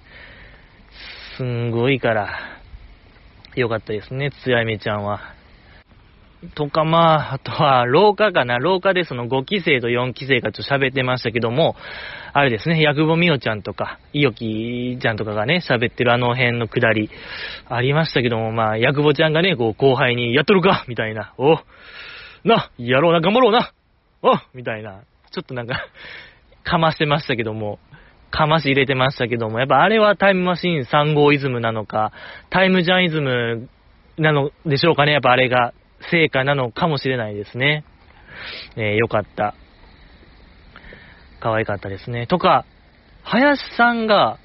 [1.38, 2.30] すんごいから。
[3.56, 5.37] よかったですね、つやめちゃんは。
[6.56, 8.60] とか、まあ、あとは、廊下かな？
[8.60, 11.76] 廊下でその5期生と4期生がちょっと喋ってましたけども、
[12.34, 17.10] あれですね、ヤクボミオちゃんとか、イヨキちゃんとかがね、喋ってるあの辺のくだり、
[17.70, 20.86] ありましたけども、まあ、ヤクボちゃんがね、こう、後輩に、やっとるか？
[20.88, 21.60] みたいな、お
[22.44, 23.72] な、やろうな、頑張ろうな。
[24.22, 25.80] おみたいな、ちょっとなんか
[26.64, 27.80] かましてましたけども、
[28.30, 32.12] かまし入れてましたけども、やっぱあれはタイムマシーン3号イズムなのか、
[32.50, 33.70] タイムジャンイズム
[34.18, 35.74] なのでしょうかね、やっぱあれが。
[36.12, 37.84] 成果なのかもしれないですね。
[38.76, 39.56] えー、よかった。
[41.40, 42.28] 可愛かったですね。
[42.28, 42.66] とか、
[43.24, 44.40] 林さんが、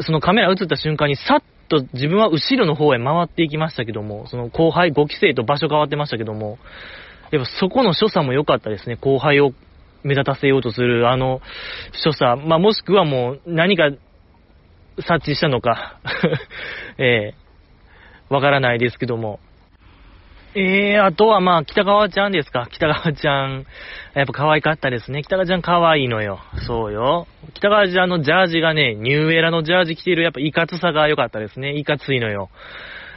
[0.00, 6.58] そのカメラ映った瞬間にさっと自分は後ろの方へ回っていきましたけども、その後輩5期生と場所変わってましたけども、
[7.30, 8.96] やっぱそこの所作も良かったですね。
[8.96, 9.52] 後輩を
[10.02, 11.40] 目立たせようとするあの
[11.92, 12.36] 所作。
[12.36, 13.90] まあ、もしくはもう何か
[14.98, 15.98] 察知したのか
[16.98, 17.43] ええ
[18.28, 19.40] わからないですけども。
[20.56, 22.68] えー、あとはまあ、北川ちゃんですか？
[22.70, 23.66] 北川ちゃん、
[24.14, 25.24] やっぱ可愛かったですね。
[25.24, 26.38] 北川ちゃん可愛いのよ。
[26.66, 27.26] そうよ。
[27.54, 31.76] 北川ちゃんのジャージがね、ニューエラのジャージ着てる、やっぱいかつさが良かったですね。
[31.76, 32.50] いかついのよ。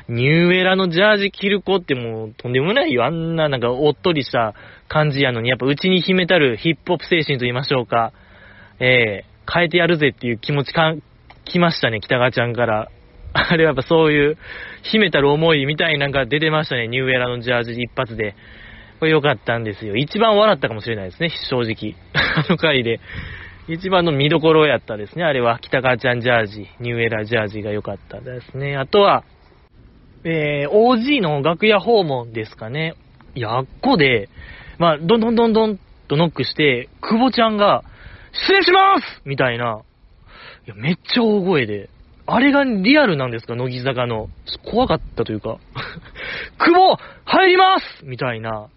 [0.09, 3.05] ニューエラのジャージ着る子ってもうとんでもないよ。
[3.05, 4.55] あんななんかおっとりした
[4.87, 8.13] 感じやのに、やっぱ内に秘めたるヒップホップ精神と言いましょうか。
[8.79, 10.95] えー、変えてやるぜっていう気持ちか、
[11.45, 12.89] 来ましたね、北川ちゃんから。
[13.33, 14.37] あれはやっぱそういう、
[14.83, 18.35] 秘めたる思いみたいなんか出てましたね、ニューエラのジャージ一発で。
[18.99, 19.95] これ良かったんですよ。
[19.95, 21.95] 一番笑ったかもしれないですね、正直。
[22.13, 22.99] あの回で。
[23.67, 25.59] 一番の見どころやったですね、あれは。
[25.59, 28.77] 北川ちゃんジャージ、ニューエラジャージが良かったですね。
[28.77, 29.23] あとは、
[30.23, 32.95] えー、OG の楽屋訪問ですかね。
[33.35, 34.29] いやあっこで、
[34.79, 37.83] まあ、どんどんどんどんとノックして、久保ちゃんが、
[38.31, 39.81] 失礼しますみたいな。
[40.65, 41.89] いや、めっちゃ大声で。
[42.29, 43.55] あれがリアルなんですか？
[43.55, 44.27] 乃木坂の。
[44.69, 45.57] 怖かったというか。
[46.59, 48.67] 久保入りますみたいな。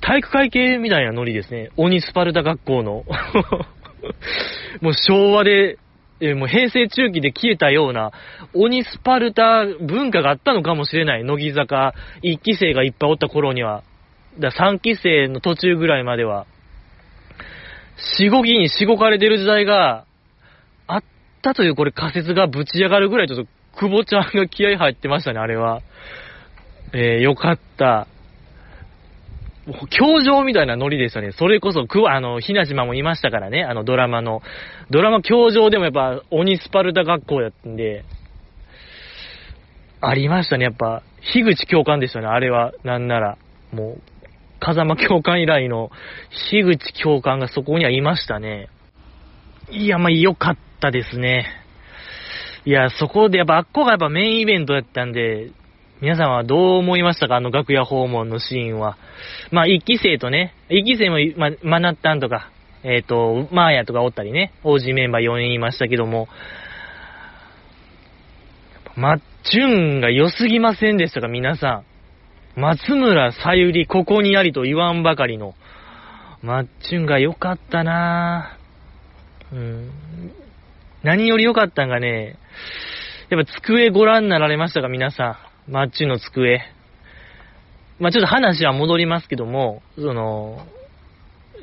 [0.00, 1.70] 体育会系みたいなノリですね。
[1.76, 3.04] 鬼スパルタ学校の。
[4.80, 5.78] もう昭和で、
[6.20, 8.10] えもう平成中期で消えたような
[8.54, 11.24] 鬼スパルタ文化があったのかもしれない。
[11.24, 13.82] 乃木坂1期生がいっぱいおった頃には。
[14.38, 16.46] だ3期生の途中ぐらいまでは。
[18.20, 20.04] 4、5期にしごかれてる時代が
[21.38, 25.82] ったというこれ仮説がぶち上がるぐらいちょっと久保ちゃんが気合入ってましたね、あれは。
[26.92, 28.08] えー、よかった。
[29.90, 31.32] 教場みたいなノリでしたね。
[31.32, 34.42] それこそ、くあの、ひな島もいましたからね、あのドラマの。
[34.90, 38.04] ドラマ教場でもやっぱ、鬼スパルタ学校やったんで、
[40.00, 42.72] ありましたね、やっぱ、樋口教官でしたね、あれは。
[42.82, 43.36] なんなら。
[43.72, 44.00] もう、
[44.60, 45.90] 風間教官以来の、
[46.50, 48.68] 樋口教官がそこにはいましたね。
[49.70, 51.46] いや、まあ、よかったですね。
[52.64, 55.50] いや、そこでやっぱ、あっこがやっぱメインイベントだったんで、
[56.00, 57.36] 皆さんはどう思いましたか？
[57.36, 58.96] あの楽屋訪問のシーンは。
[59.50, 62.50] まあ、一期生とね、一期生も、ま、マナッタンとか、
[62.84, 66.28] えっ、ー、と、マーヤとかおったりね、OG メンバー4人いましたけども、
[68.96, 71.82] マッチュンが良すぎませんでしたか、皆さ
[72.56, 72.60] ん。
[72.60, 75.54] 松村さゆり、ここにありと言わんばかりの、
[76.42, 78.57] マッチュンが良かったなぁ。
[79.52, 79.90] うん。
[81.02, 82.36] 何より良かったんがね、
[83.30, 85.70] やっぱ机ご覧になられましたか、皆さん。
[85.70, 86.62] マッチの机。
[87.98, 90.66] まあ、ちょっと話は戻りますけども、その、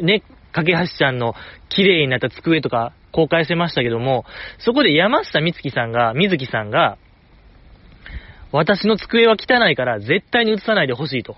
[0.02, 1.34] ね、架橋ちゃんの
[1.70, 4.26] 綺麗になった机とか公開してましたけども、
[4.60, 6.98] そこで山下美月さんが、水木さんが、
[8.52, 11.36] 私の机は汚いから絶対に映さないでほしいと。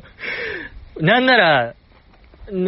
[1.00, 1.74] なんなら、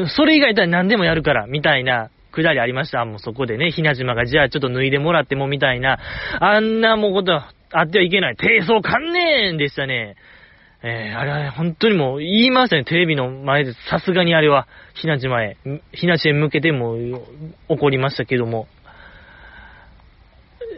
[0.08, 3.04] それ以外だったら何でもやるから、みたいなくだりありました。
[3.04, 5.98] もうそこでね、ひな島がじゃあちょっと脱いでもらってもみたいな、
[6.40, 8.36] あんなもうことあってはいけない。
[8.36, 10.16] 低層観念でしたね。
[10.82, 15.58] えー、あれは本当にもう言いましたね、テレビの前で、さすがにあれは、ひな島へ、
[15.92, 16.96] ひな島へ向けても
[17.68, 18.66] 怒りましたけども、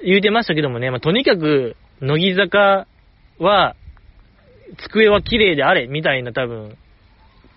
[0.04, 2.88] 言うてましたけどもね、まあ、とにかく、乃木坂
[3.38, 3.76] は、
[4.88, 6.76] 机は綺麗であれ、みたいな多分、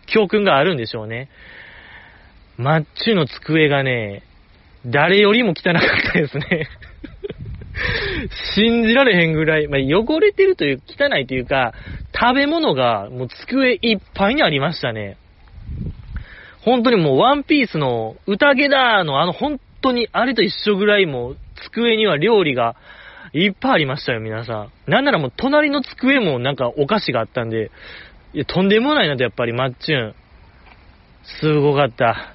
[0.06, 1.30] 教訓があるんでしょうね。
[2.58, 4.24] マッチュの机がね、
[4.86, 5.82] 誰よりも汚かっ
[6.14, 6.70] たですね
[8.56, 11.74] 信じられへんぐらい、まあ、汚れてるという、汚いというか、
[12.14, 15.18] 食べ物がもう机いっぱいにありましたね。
[16.62, 21.38] 本当にもうワンピースの宴だのあの本当にあれと一緒ぐらいもう
[21.72, 22.76] 机には料理が
[23.34, 24.92] いっぱいありましたよ、皆さん。
[24.92, 27.70] なんならもう隣の机もなんかお菓子があったんで、
[28.34, 30.16] いや、とんでもないなとやっぱりマッチュン。
[31.42, 32.35] すごかった。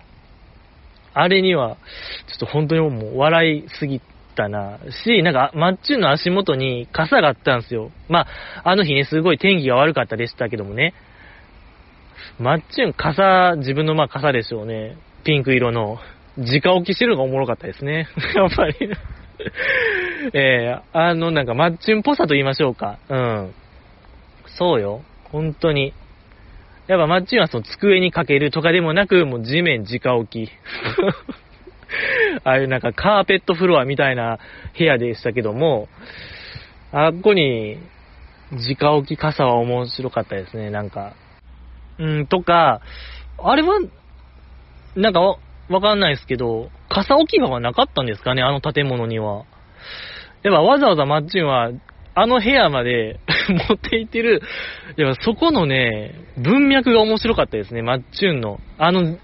[1.14, 1.76] あれには、
[2.28, 4.00] ちょっと本当にもう笑いすぎ
[4.36, 4.78] たな。
[5.04, 7.90] し、なんか、マッチュンの足元に傘があったんですよ。
[8.08, 8.26] ま
[8.64, 10.94] あ、あの日ね、すごい天気が悪かったでしたけどもね。
[12.38, 14.96] マッチュン、傘、自分のまあ傘でしょうね。
[15.24, 15.98] ピンク色の。
[16.38, 18.08] 直置きしてるのがおもろかったですね。
[18.34, 18.74] やっぱり
[20.32, 22.98] えー、あの、なんか、マッチュンっぽさと言いましょうか。
[23.08, 23.54] うん。
[24.46, 25.02] そうよ。
[25.24, 25.92] 本当に。
[26.90, 30.50] やっぱマッチンはその机にかけるとかでもなく、もう地面直置き。
[32.42, 34.40] ああいうなんかカーペットフロアみたいな
[34.76, 35.88] 部屋でしたけども、
[36.90, 37.78] あっこに、
[38.50, 41.12] 直置き傘は面白かったですね、なんか。
[42.00, 42.80] うん、とか、
[43.38, 43.78] あれは、
[44.96, 45.36] なんかわ、
[45.68, 49.44] わかんないですけど、傘置き場はなかったんですかね、あの建物には。
[50.42, 51.70] やっぱわざわざマッチンは、
[52.16, 53.20] あの部屋まで
[53.54, 54.42] 持って行ってる、
[54.96, 58.60] やそこのね、文脈が面白かったですね、マッチューンの。
[58.78, 59.18] あの、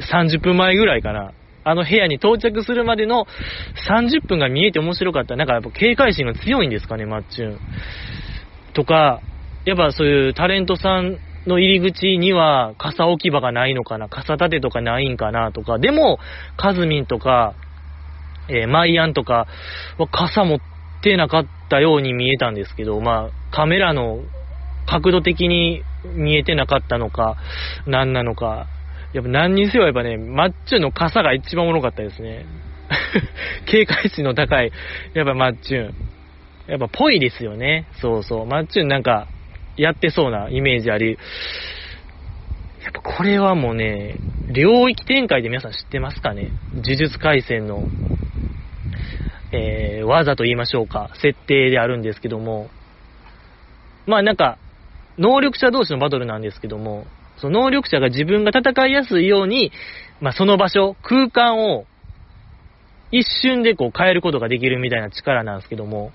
[0.00, 1.32] 30分前ぐらいかな。
[1.64, 3.26] あの部屋に到着するまでの
[3.88, 5.36] 30分が見えて面白かった。
[5.36, 7.58] なんかやっぱ警戒心が強いんですかね、マッチューン。
[8.74, 9.20] とか、
[9.64, 16.18] やっぱそういうタレントさんの入り口には傘置き場がないのかな、傘立てとかないんかなとか、でも、
[16.56, 17.54] カズミンとか、
[18.48, 19.46] えー、マイアンとか
[19.98, 20.58] は傘持っ
[21.02, 24.20] てなかったように見えたんですけど、まあ、カメラの
[24.86, 25.82] 角度的に
[26.14, 27.36] 見えてなかったのか、
[27.86, 28.66] 何なのか、
[29.12, 32.46] やっぱ何にせよやっぱね、マッチュンの傘が一番おもろかったですね。
[33.66, 34.72] 警戒心の高い、
[35.14, 35.94] やっぱマッチュン。
[36.68, 37.86] やっぱぽいですよね。
[38.00, 38.46] そうそう。
[38.46, 39.26] マッチュンなんか、
[39.76, 41.18] やってそうなイメージあり。
[42.82, 44.16] やっぱこれはもうね、
[44.52, 47.84] 領域展開で皆さん知ってますかね呪術廻戦の、
[49.52, 51.10] えー、技と言いましょうか。
[51.20, 52.70] 設定であるんですけども。
[54.06, 54.58] まあなんか、
[55.18, 59.72] 能力者同士のバトルなんですけども、その能力者が自分が戦いやすいように、
[60.20, 61.84] まあ、その場所、空間を
[63.10, 66.12] 一瞬でこう変えることができるみたいな力なんですけども、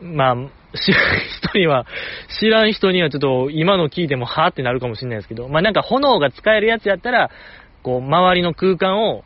[0.00, 0.36] まあ、
[0.76, 1.20] 知らん
[1.52, 1.86] 人には、
[2.40, 7.30] 知らん人にはちょっと今の聞いてもはーってなるかもしれないですけど、まあなんか炎が使えるやつやったら、
[7.82, 9.24] こう周りの空間を、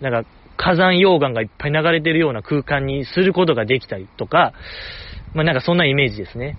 [0.00, 0.28] なんか
[0.60, 4.52] 火山溶岩がいっぱい流れてるような空間にすることができたりとか、
[5.32, 6.58] まあなんかそんなイメージですね。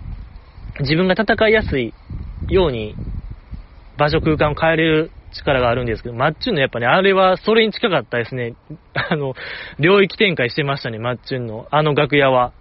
[0.80, 1.94] 自分が戦いやすい
[2.48, 2.96] ように
[3.98, 8.56] 場所空間を変えれる力があるんですけど、マッチュンのやっぱね、あれはそれに近かったですね。
[9.12, 9.36] あの、
[9.80, 11.68] 領域展開してましたね、マッチュンの。
[11.70, 12.54] あの楽屋は。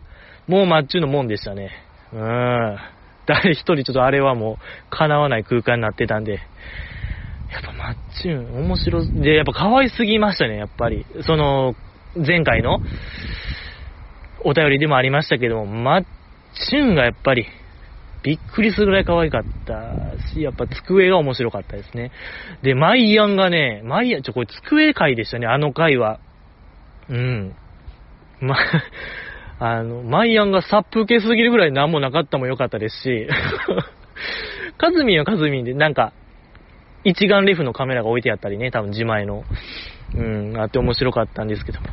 [0.47, 1.71] もうマッチュンのもんでしたね。
[2.13, 2.79] うーん。
[3.25, 6.41] 誰一人ちょっとあれはもう叶わない空間になってたんで。
[7.53, 11.05] やっぱマッチュン面白で、やっぱ可愛すぎましたね、やっぱり。
[11.27, 11.75] その、
[12.15, 12.81] 前回の
[14.45, 16.05] お便りでもありましたけども、マッ
[16.69, 17.47] チュンがやっぱり
[18.23, 22.13] びっくりするぐらい可愛かったし、やっぱ机が面白かったですね。
[22.63, 26.21] で、マイアンがね、マイアン、ちょ、これ机会でしたね、あの回は。
[27.09, 27.55] うん。
[28.41, 28.57] ま、
[29.59, 33.29] あの、マイアンが殺風景すぎるぐらい何もなかったも良かったですし、
[34.77, 36.13] カズミンはカズミンで、なんか、
[37.05, 39.45] 一眼レフのカメラが置いてあったりね、多分自前の。
[40.15, 41.87] うん、あって面白かったんですけども。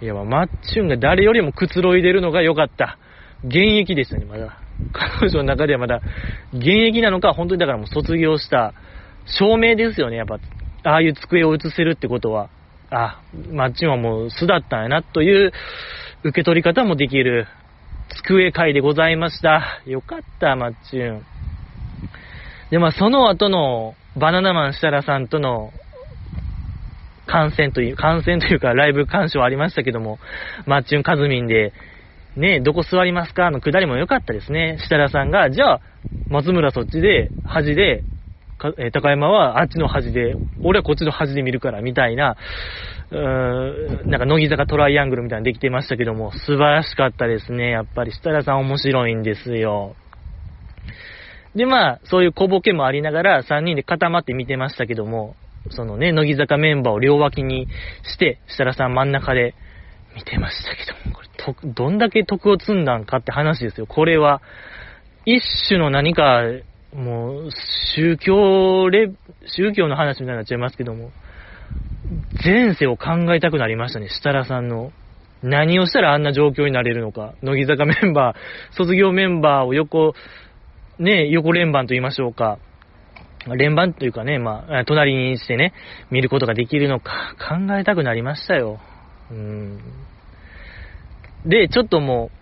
[0.00, 2.98] いや、マッチュンが誰よりもくつろいでるのが良かった。
[3.44, 4.58] 現役でしたね、まだ。
[4.92, 6.02] 彼女の中ではまだ
[6.52, 8.74] 現役なのか、本当にだからもう卒業した
[9.24, 10.38] 証明ですよね、やっぱ。
[10.84, 12.48] ああいう机を映せるってことは。
[12.90, 13.20] あ、
[13.50, 15.52] マッチンはもう素だったんやな、という
[16.22, 17.46] 受け取り方もできる
[18.26, 19.80] 机会でございました。
[19.86, 21.22] よかった、マッチュン。
[22.70, 25.72] で、まあその後のバナナマン設楽さんとの
[27.26, 30.18] 観戦という、観戦というかライブ鑑賞ありましたけども、
[30.66, 31.72] マッチュンカズミンで、
[32.36, 33.50] ね、どこ座りますか？
[33.50, 34.76] のくだりも良かったですね。
[34.80, 35.80] 設楽さんが、じゃあ、
[36.28, 38.04] 松村そっちで、端で、
[38.78, 42.36] え高山はあっちの端で、俺はこっちの端で見るから、みたいな、
[43.10, 47.70] うーん、なんか乃木坂トライアングルみたいなのできてましたけども、素晴らしかったですね。
[47.70, 49.96] やっぱり設楽さん面白いんですよ。
[51.56, 55.34] で、まあ、そういう小ボケもありながら、3人で固まって見てましたけども、
[55.70, 57.66] そのね、乃木坂メンバーを両脇に
[58.04, 59.54] して、設楽さん真ん中で
[60.14, 63.86] 見てましたけども、これどんだけ徳を積んだんかって話ですよ。
[63.86, 64.42] これは、
[65.24, 66.42] 一種の何か、
[66.94, 67.50] もう、
[67.94, 69.10] 宗教レ、
[69.46, 71.10] 宗教の話みたいになっちゃいますけども、
[72.44, 74.92] 前世を考えたくなりましたね、設楽さんの。
[75.42, 77.34] 何をしたらあんな状況になれるのか。
[77.42, 80.14] 乃木坂メンバー、卒業メンバーを横、
[80.98, 82.58] ね、横連番と言いましょうか。
[83.56, 85.72] 連番というかね、まあ、隣にしてね、
[86.10, 88.80] 見ることができるのか、 考えたくなりましたよ。
[89.30, 89.78] うん。
[91.44, 92.36] で、ちょっともう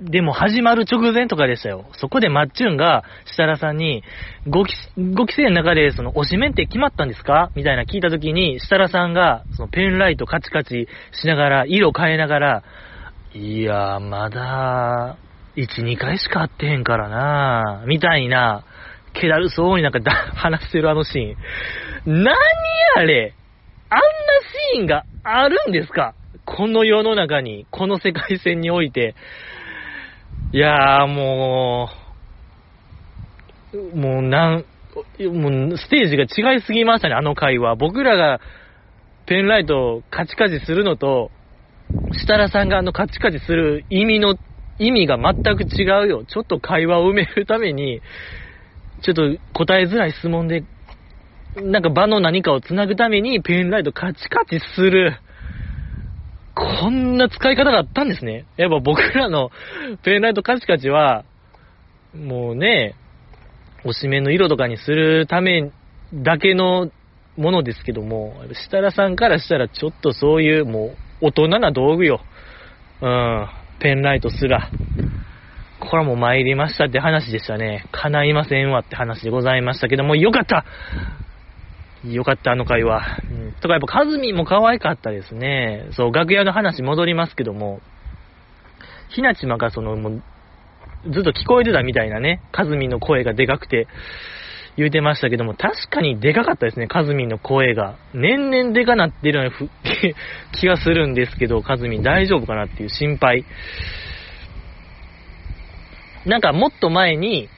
[0.00, 1.86] でも始まる直前とかでしたよ。
[1.92, 4.02] そこでマッチュンが設楽さんに、
[4.48, 7.50] 5期、5期生の中でその推しメンって決まったんですか？
[7.54, 12.62] みたいな聞いた時に、設楽さんがそのペンライトカチカチしながら、色変えながら、
[13.34, 15.16] いやー、まだ、
[15.56, 18.64] 1、2回しか会ってへんからなみたいな、
[19.14, 20.00] 気だるそうになんか
[20.34, 22.22] 話してるあのシーン。
[22.24, 22.34] 何
[22.96, 23.34] あれ？
[23.90, 24.02] あんな
[24.74, 26.14] シーンがあるんですか？
[26.44, 29.14] この世の中に、この世界線において。
[30.52, 31.88] いやーも
[33.72, 34.64] う、もうなん、
[35.32, 37.76] もうステージが違いすぎましたね、あの回は。
[37.76, 38.40] 僕らが
[39.26, 41.30] ペンライトをカチカチするのと、
[42.12, 44.36] 設楽さんがあのカチカチする意味の、
[44.78, 46.24] 意味が全く違うよ。
[46.24, 48.00] ちょっと会話を埋めるために、
[49.02, 49.22] ちょっと
[49.52, 50.64] 答えづらい質問で、
[51.56, 55.16] なんか場の何かを繋ぐためにペンライトカチカチする。
[56.54, 58.46] こんな使い方があったんですね。
[58.56, 59.50] やっぱ僕らの
[60.02, 61.24] ペンライトカチカチは、
[62.14, 62.94] もうね、
[63.84, 65.70] おしめの色とかにするため
[66.12, 66.90] だけの
[67.36, 72.20] ものですけども、設楽さんからしたらちょっとそういうもう大人な道具よ。
[73.02, 73.48] うん、
[73.80, 74.70] ペンライトすら。
[75.80, 77.86] これはもう参りましたって話でしたね。
[77.92, 80.64] 叶いませんわって話でございましたけども、よかった
[82.04, 83.02] よかった、あの会話。
[83.30, 85.88] うん、とかやっぱカズミも可愛かったですね。
[85.92, 87.80] そう、楽屋の話戻りますけども、
[89.08, 90.22] ひなちまがその、もう、
[91.10, 93.86] ずっと聞こえてたみたいなね、カズミの声がでかくて、
[94.76, 97.96] 言うてましたけども、確かにでかかったですね、カズミンの声が。
[98.12, 99.70] 年々でかなってるような
[100.58, 103.44] 気がするんですけど、カズミン大丈夫かなっていう心配。
[106.26, 107.48] なんかもっと前に、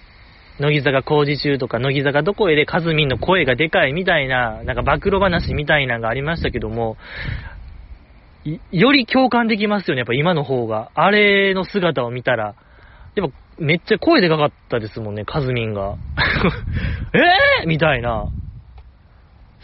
[0.59, 6.97] 乃木坂工事中とか、乃木坂どこへでカズミンの声がでかいみたいな、なんか暴露話みたいなのがありましたけども、
[8.71, 10.91] より共感できますよね、やっぱ今の方が。
[10.95, 12.55] あれの姿を見たら。
[13.14, 15.97] やっぱめっちゃ声でかかったですもんね、カズミンが。
[17.15, 18.29] えーみたいな。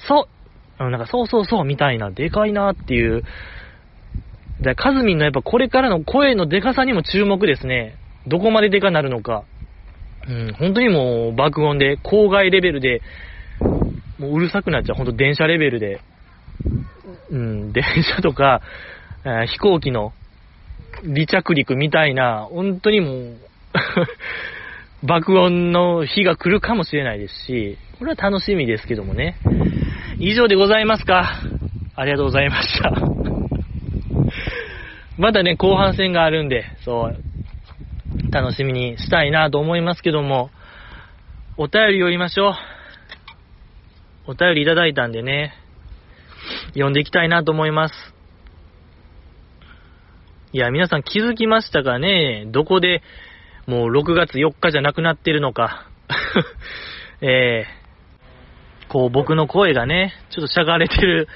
[0.09, 0.29] そ
[0.79, 3.23] う、なんかそうそうそうみたいな、でかいなっていう。
[4.61, 7.97] で、カズミンのやっぱこれからの声のでかさにも注目ですね。
[8.27, 9.45] どこまででかなるのか。
[10.29, 13.03] うん、本当にもう爆音で、郊外レベルで、
[14.19, 16.01] もううるさくなっちゃう、本当電車レベルで。
[17.31, 18.63] うん、電車とか、
[19.25, 20.13] え、飛行機の
[21.03, 23.37] 離着陸みたいな、本当にもう
[25.03, 29.37] 爆音の日が来るかもしれないですし、これは楽しみですけどもね。
[30.19, 31.41] 以上でございますか。
[31.95, 32.93] ありがとうございました。
[35.19, 40.51] まだね、後半戦があるんで、そう、楽しみにしたいなと思いますけども、
[41.57, 42.55] お便り読みましょう。
[44.29, 45.53] お便りいただいたんでね、
[46.69, 48.15] 読んでいきたいなと思います。
[50.53, 53.03] いや、皆さん気づきましたかねどこで
[53.67, 55.87] もう6月4日じゃなくなってるのか。
[57.21, 61.29] えー、こう僕の声がね、ちょっとしゃがれてる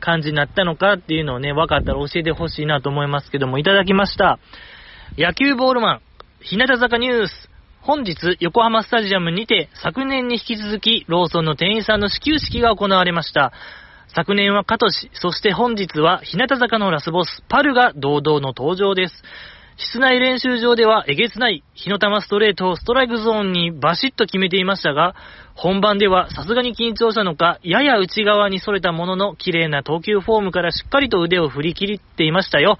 [0.00, 4.38] 感じになったのかっていうのをね、分かったら教えてほしいなと思いますけども、いただきました。
[5.16, 6.00] 野球ボールマン、
[6.40, 7.50] 日向坂ニュース。
[7.80, 13.52] 本日、横浜スタジアムにて、昨年に引き続き、ローソンの店員さんの始球式が行われました。
[14.08, 19.22] 昨年はカトシ、そして本日は日向坂のラスボス、パルが堂々の登場です。
[19.82, 25.14] 室内練習場ではえげつない火の玉ストレートをストライクゾーンにバシッと決めていましたが、
[25.54, 32.78] 本番ではさすがに緊張したのか、やや内側に逸れたものの綺麗な投球フォームからしっかりと腕を振り切っていましたよ。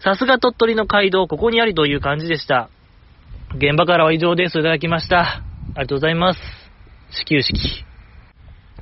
[0.00, 2.70] さすが鳥取の街道、ここにありという感じでした。
[3.54, 4.58] 現場からは以上です。
[4.58, 5.20] いただきました。
[5.20, 6.40] ありがとうございます。
[7.10, 7.84] 始球式。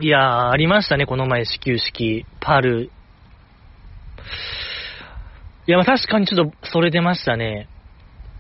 [0.01, 2.26] いやー、ありましたね、この前始球式。
[2.41, 2.93] パル。
[5.67, 7.69] いや、ま確かにちょっとそれ出ましたね。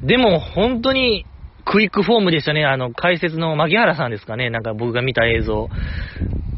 [0.02, 1.24] でも、本当に、
[1.64, 2.66] クイックフォームでしたね。
[2.66, 4.50] あの、解説の牧原さんですかね。
[4.50, 5.70] なんか僕が見た映像。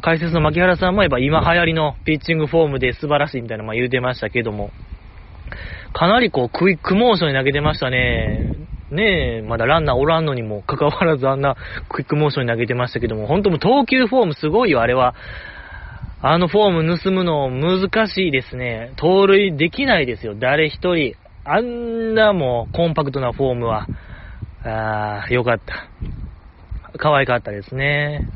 [0.03, 4.71] 解説の牧原さんもやっぱ今流行りのピッチングフォームで素晴らしいみたいなの言うてましたけども。
[5.93, 8.67] かなりこう、クイックモーションに投げてましたね。
[8.91, 11.57] ねえ、まだランナーおらんのにもかかわらずあんな
[11.89, 15.15] クイックモーションに投げてましたけども、本当も投球フォームすごいよ、あれは。
[16.29, 18.93] あのフォーム盗むの難しいですね。
[18.97, 21.15] 盗塁できないですよ、誰一人。
[21.45, 23.87] あんなもうコンパクトなフォームは。
[24.65, 25.89] あー、よかった。
[26.99, 28.29] 可愛かったですね。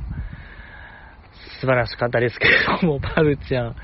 [1.60, 2.46] 素晴らしかったですけ
[2.80, 3.76] ども、 パルちゃん。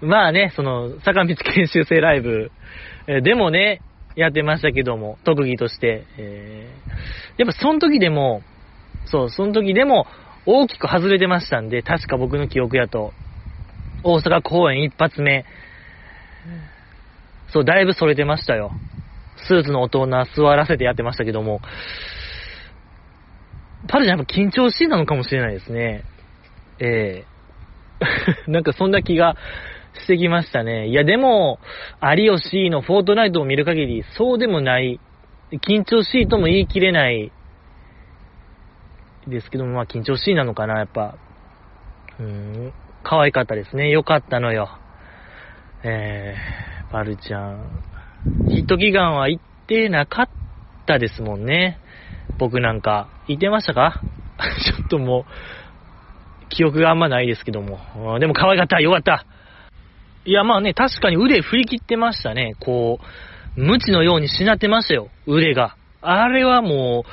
[0.00, 2.52] まあね、その、坂道研修生ライブ、
[3.06, 3.82] えでもね、
[4.16, 8.40] やってましたけども、特技として、えー、やっぱその時でも、
[9.04, 10.06] そう、その時でも
[10.46, 13.12] 大きく外れてましたんで、確か僕の記憶やと、
[14.02, 15.44] 大阪公演一発目、
[17.52, 18.72] そう、だいぶそれてましたよ。
[19.48, 21.60] スーツの大人座らせてやってましたけども、
[23.88, 26.04] パルちゃんやっぱ緊張しいなのかもしれないですね。
[26.78, 27.26] ええ
[28.50, 29.36] なんかそんな気が
[29.94, 30.88] してきましたね。
[30.88, 31.60] いやでも、
[32.02, 35.00] 有吉のフォートナイトを見る限り、そうでもない、
[35.66, 37.32] 緊張しいとも言い切れない
[39.28, 41.16] ですけども、まあ緊張しいなのかな、やっぱ。
[42.18, 42.26] うー
[42.68, 42.72] ん、
[43.02, 43.90] 可愛かったですね。
[43.90, 44.68] よかったのよ。
[45.82, 47.82] えー、パルちゃん。
[48.48, 50.28] ヒット祈願は行ってなかっ
[50.86, 51.78] たですもんね。
[52.38, 53.08] 僕なんか。
[53.28, 54.00] 行ってましたか？
[54.64, 55.26] ちょっとも
[56.42, 58.18] う、記憶があんまないですけども。
[58.18, 58.80] でも可愛かった。
[58.80, 59.24] よかった。
[60.24, 62.54] いや、まあね、確かに腕振り切ってましたね。
[62.60, 62.98] こ
[63.56, 65.08] う、無知のようにしなってましたよ。
[65.26, 65.76] 腕が。
[66.00, 67.10] あれはもう、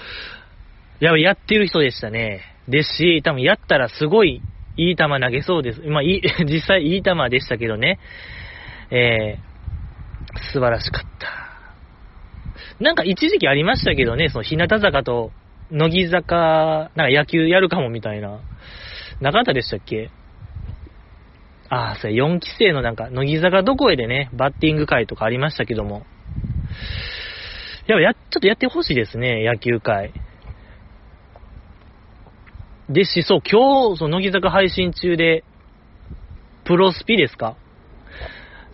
[1.02, 2.42] ややってる人でしたね。
[2.70, 4.42] ですし、多分やったらすごい
[4.78, 5.82] いい球投げそうです。
[5.82, 8.00] まあ、い、 実際いい球でしたけどね。
[8.92, 11.42] えー、素晴らしかった。
[12.80, 15.32] なんか一時期ありましたけどね、その日向坂と
[15.72, 18.40] 乃木坂、なんか野球やるかもみたいな。
[19.22, 20.10] なかったでしたっけ？
[21.70, 26.06] ああ、それ4期生のなんか、乃木坂どこへでね、バッティング会とかありましたけども。
[27.88, 30.12] やっぱや、ちょっとやってほしいですね、野球会。
[32.94, 35.44] でし、そう、今日、その乃木坂配信中で、
[36.66, 37.56] プロスピですか？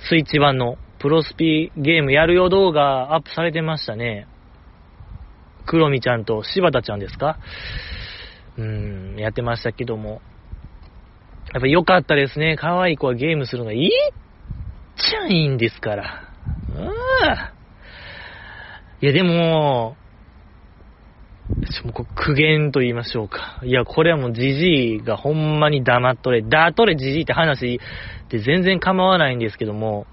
[0.10, 4.28] スイッチ版のプロスピゲームやるよ動画アップされてましたね。
[5.66, 7.40] クロミちゃんと柴田ちゃんですか？
[8.58, 10.22] うーん、やってましたけども。
[11.54, 12.58] やっぱ良かったですね。
[12.60, 13.90] 可愛い子はゲームするのがいいっ
[14.96, 16.24] ちゃいいんですから。
[16.70, 16.88] うーん。
[19.00, 19.96] いや、でも、
[21.84, 23.60] もう苦言と言いましょうか。
[23.64, 27.80] いや、これはもうジジイがほんまに黙っとれ、だとれジジイって話
[28.30, 30.06] で全然構わないんですけども、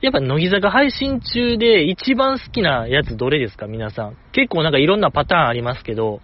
[0.00, 3.66] やっぱ乃木坂配信中で一番好きなやつどれですか？
[3.66, 4.16] 皆さん。
[4.32, 6.20] 結構なんかいろんなパターンありますけど、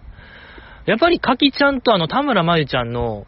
[0.85, 3.25] やっぱりかきちゃんとあの田村まゆちゃんの、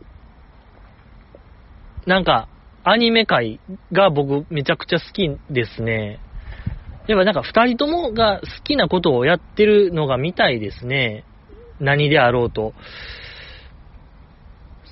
[2.06, 2.48] なんか、
[2.86, 3.60] アニメ界
[3.92, 6.22] が僕めちゃくちゃ好きですね。
[7.08, 11.24] やっぱなんか二人ともが好きなことをやってるのが見たいですね。
[11.80, 12.74] 何であろうと。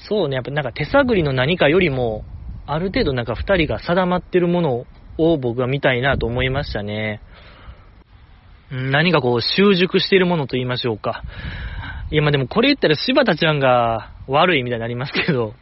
[0.08, 2.24] そうね、やっぱなんか手探りの何かよりも、
[2.68, 4.86] ある程度なんか二人が定まってるもの
[5.18, 7.22] を僕は見たいなと思いましたね。
[8.72, 11.24] 何かこう習熟しているものと言いましょうか。
[12.12, 15.54] いや、まあでもこれ言ったら柴田ちゃんが悪いみたいになりますけど、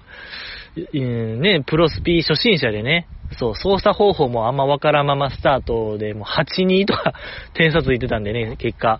[0.76, 3.07] ね、プロスピー初心者でね、
[3.38, 7.13] そう、操作方法もあんまわからままスタートで、もう8-2とか
[7.53, 8.99] 点差ついてたんでね、結果。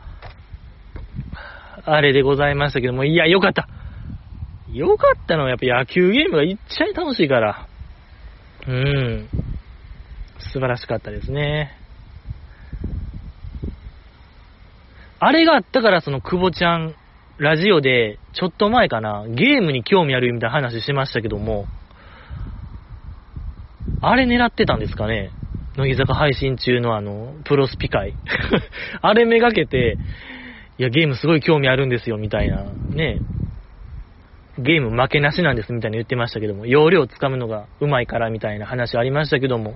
[1.86, 3.68] あれでございましたけども、いや、よかった。
[4.72, 7.68] よかったのはやっぱ野球ゲームがいっちゃい楽しいから。
[8.68, 9.28] うん。
[10.40, 11.78] 素晴らしかったですね。
[15.20, 16.96] あれがあったから、その久保ちゃん、
[17.44, 21.68] ラジオで、ちょっと前かな、ゲームに興味あるみたいな話しましたけども、
[24.00, 25.34] あれ狙ってたんですかね
[25.76, 28.16] 乃木坂配信中のあの、プロスピ会。
[29.02, 29.98] あれめがけて、
[30.78, 33.22] いや、ゲームすごい興味あるんですよ、みたいな、ね。
[34.58, 39.76] ゲーム負けなしなんです、みたいに言ってましたけども、容量つかむのがうまいから、みたいな話ありましたけども。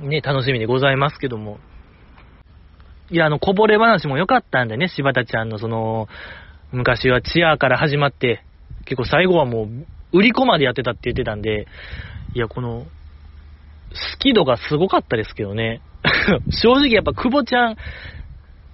[0.00, 1.60] ね、楽しみでございますけども。
[3.10, 6.08] いや、あの、こぼれ話も良かったんでね、柴田ちゃんのその、
[6.72, 8.44] 昔はチアから始まって、
[8.84, 9.68] 結構最後はもう、
[10.12, 11.66] 売り子までやってたって言ってたんで、
[12.34, 15.80] いや、この、好き度がすごかったですけどね。
[16.50, 17.76] 正直やっぱ久保ちゃん、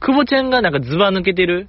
[0.01, 1.69] 久保ちゃんがなんかズバ抜けてる、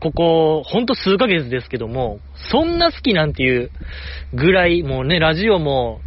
[0.00, 2.18] ここ、ほんと数ヶ月ですけども、
[2.50, 3.70] そんな好きなんていう
[4.32, 6.00] ぐらい、もうね、ラジオも、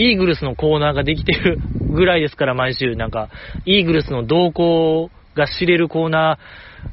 [0.00, 1.58] イーグルスのコーナーができてる
[1.92, 3.28] ぐらいですから、毎週、なんか、
[3.66, 6.38] イーグルスの動向が知れるコーナ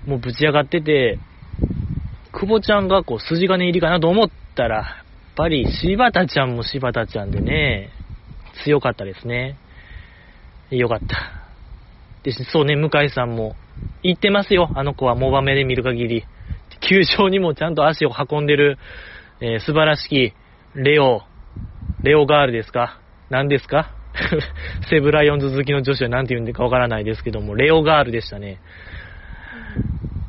[0.05, 1.17] ー、もうぶち上がってて、
[2.33, 4.85] 久保ちゃんがこう筋金入りかなと思ったら、やっ
[5.37, 7.91] ぱり柴田ちゃんも柴田ちゃんでね、
[8.65, 9.57] 強かったですね。
[10.69, 11.31] よかった。
[12.23, 13.55] で、そうね、向井さんも、
[14.03, 16.25] 言ってますよ、あの子はモバメで見る限り。
[16.81, 18.77] 球場にもちゃんと足を運んでる、
[19.39, 20.33] えー、素晴らしき、
[20.75, 21.21] レオ、
[22.07, 23.01] レオガールですか？
[23.29, 23.91] 何ですか？
[24.89, 28.61] セブライオンズ好きの女子は何て言うんでかわからないですけども、レオガールでしたね。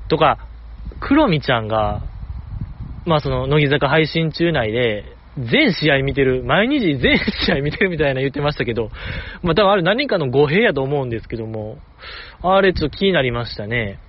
[0.09, 0.39] とか、
[0.99, 2.03] クロミちゃんが、
[3.07, 5.05] まあその、乃木坂配信中内で、
[5.37, 7.17] 全試合見てる、毎日全
[7.47, 8.91] 試合見てるみたいな言ってましたけど、
[9.45, 11.79] まあ多分あれ何かの語弊やと思うんですけども、
[12.43, 14.01] あれちょっと気になりましたね。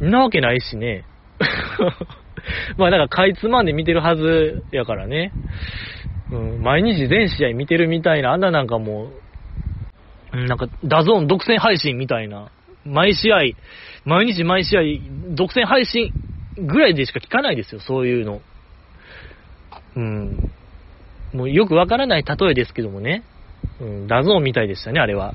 [0.00, 1.04] なわけないしね。
[2.76, 5.32] まあだかかいつまんで見てるはずやからね。
[6.30, 9.10] 毎日全試合見てるみたいな、あんななんかも
[10.32, 12.50] う、なんか、 DAZN 独占配信みたいな、
[12.84, 13.38] 毎試合、
[14.04, 14.80] 毎日毎試合、
[15.34, 16.12] 独占配信
[16.56, 18.40] ぐらいでしか聞かないですよ、そういうの。
[19.96, 20.50] うん。
[21.32, 23.22] もうよくわからない例えですけどもね。
[23.80, 25.34] うん、 DAZN みたいでしたね、あれは。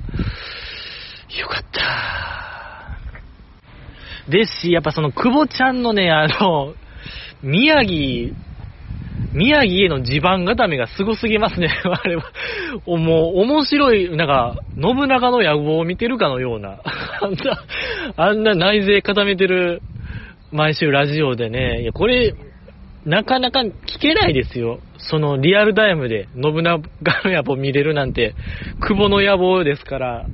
[1.39, 1.81] よかった。
[4.29, 6.75] ですし、やっぱその、久保ちゃんのね、あの、
[7.41, 8.35] 宮城、
[9.33, 12.23] 宮城への地盤固めがすごすぎますね、 あれは。
[12.85, 16.81] もう、面白い、なんか、信長の野望を見てるかのような、
[17.21, 17.63] あんな、
[18.17, 19.81] あんな内政固めてる、
[20.51, 22.33] 毎週ラジオでね、いや、これ、
[23.05, 24.79] なかなか聞けないですよ。
[24.97, 28.35] そのリアルタイムで信長の野望見れるなんて、
[28.79, 30.27] 久保の野望ですから、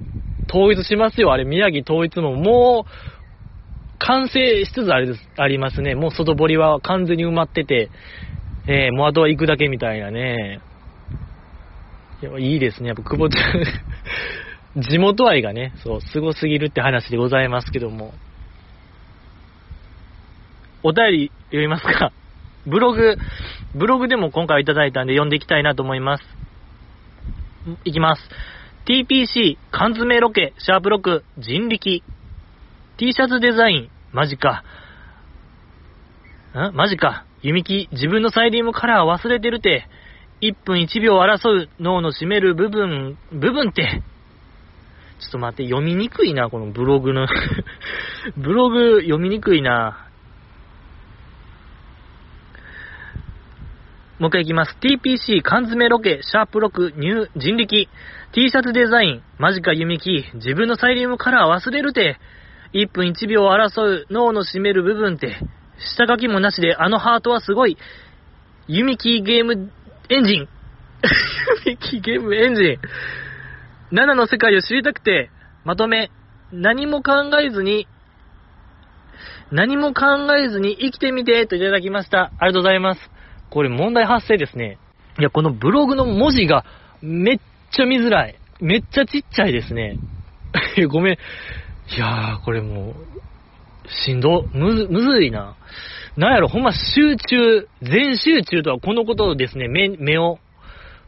[0.50, 1.32] 統一しますよ。
[1.32, 2.91] あれ、宮城統一ももう、
[4.00, 5.95] 完成しつつあれです、ありますね。
[5.95, 7.89] もう外堀は完全に埋まってて、
[8.68, 10.59] えー、もうあとは行くだけみたいなね。
[12.22, 12.89] いや、いいですね。
[12.89, 18.13] やっぱ久保ちゃん、 地元愛がね、そう、すごすぎるって話でございますけども。
[20.84, 22.11] お便り読みますか？
[22.65, 23.18] ブログ、
[23.74, 26.24] ブログでも今回いただいたんで読んでいきたいなと思います。
[27.86, 28.30] いきます。
[28.86, 32.03] TPC 缶詰ロケシャープ6人力
[32.97, 34.63] T シャツデザインマジか。
[36.53, 36.76] ん？
[36.76, 37.27] マジか。
[37.42, 39.88] 弓木自分のサイリウムカラー忘れてるて。
[40.42, 44.04] 1分1秒争う脳の占める部分、部分って。
[45.20, 47.28] ちょっと待って、読みにくいな、このブログの。
[48.38, 50.08] ブログ読みにくいな。
[54.20, 54.78] もう一回いきます。
[54.80, 57.88] TPC 缶詰ロケ、シャープ6、ニュー、人力。
[58.32, 60.26] T シャツデザイン、マジか弓木。
[60.36, 62.20] 自分のサイリウムカラー忘れるて。
[62.74, 65.40] 1分1秒争う脳の占める部分って。
[65.80, 67.78] 下書きもなしで、あのハートはすごい。
[68.68, 69.72] 弓木ゲーム
[70.10, 70.50] エンジン。
[71.66, 73.96] 弓木ゲームエンジン。
[73.96, 75.30] 7の世界を知りたくて、
[75.64, 76.12] まとめ、
[76.52, 77.88] 何も考えずに、
[79.52, 82.34] 何も考えずに生きてみてといただきました。
[82.38, 83.02] ありがとうございます。
[83.50, 84.78] これ問題発生ですね。
[85.20, 86.66] いや、このブログの文字が
[87.02, 87.40] めっ
[87.72, 88.36] ちゃ見づらい。
[88.60, 90.00] めっちゃちっちゃいですね。
[90.90, 91.14] ごめん。
[91.14, 91.18] い
[91.98, 92.96] やー、これもう、
[93.88, 95.56] しんど、むず、むずいな。
[96.16, 100.40] なんやろ、ほんま集中、全集中とはこのことですね、目、目を。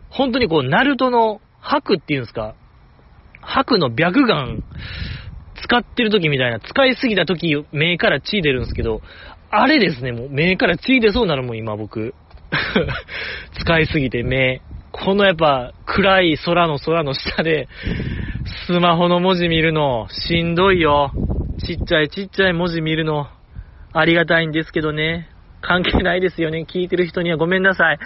[0.10, 2.56] 本当にこう、ナルトの白っていうんですか。
[3.42, 4.64] 白の白眼、
[5.64, 9.02] 使ってる時みたいな、使いすぎた時、目から血出るんですけど、
[9.52, 12.14] あれですね、もう目から血出そうなのもん今僕。
[13.60, 14.62] 使いすぎて目。
[14.92, 17.68] このやっぱ暗い空の空の下で、
[18.68, 21.12] スマホの文字見るの、しんどいよ。
[21.60, 23.28] ちっちゃいちっちゃい文字見るの、
[23.94, 25.30] ありがたいんですけどね。
[25.62, 26.66] 関係ないですよね。
[26.68, 28.00] 聞いてる人にはごめんなさい。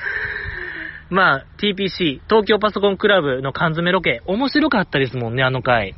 [1.10, 5.96] まあ、TPC、東京パソコンクラブの缶詰ロケ、面白かったですもんね、あの回。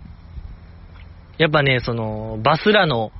[1.37, 3.11] やっぱね、その、バスらの、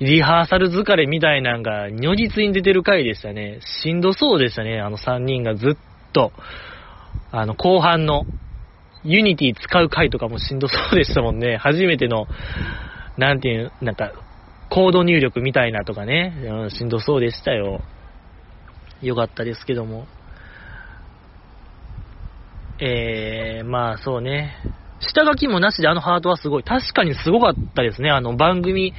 [0.00, 3.60] リハーサル疲れみたいなんが如実に出てる回でしたね。
[3.82, 6.32] しんどそうでしたね、あの3人がずっと。
[7.30, 8.24] あの、後半の、
[9.04, 11.56] Unity 使う回とかもしんどそうでしたもんね。
[11.56, 12.26] 初めての、
[13.16, 14.12] なんていう、なんか、
[14.70, 16.32] コード入力みたいなとかね、
[16.70, 17.82] しんどそうでしたよ。
[19.02, 20.06] よかったですけども。
[22.78, 24.56] えー、まあそうね。
[25.00, 26.62] 下書きもなしであのハートはすごい。
[26.62, 28.10] 確かにすごかったですね。
[28.10, 28.94] あの番組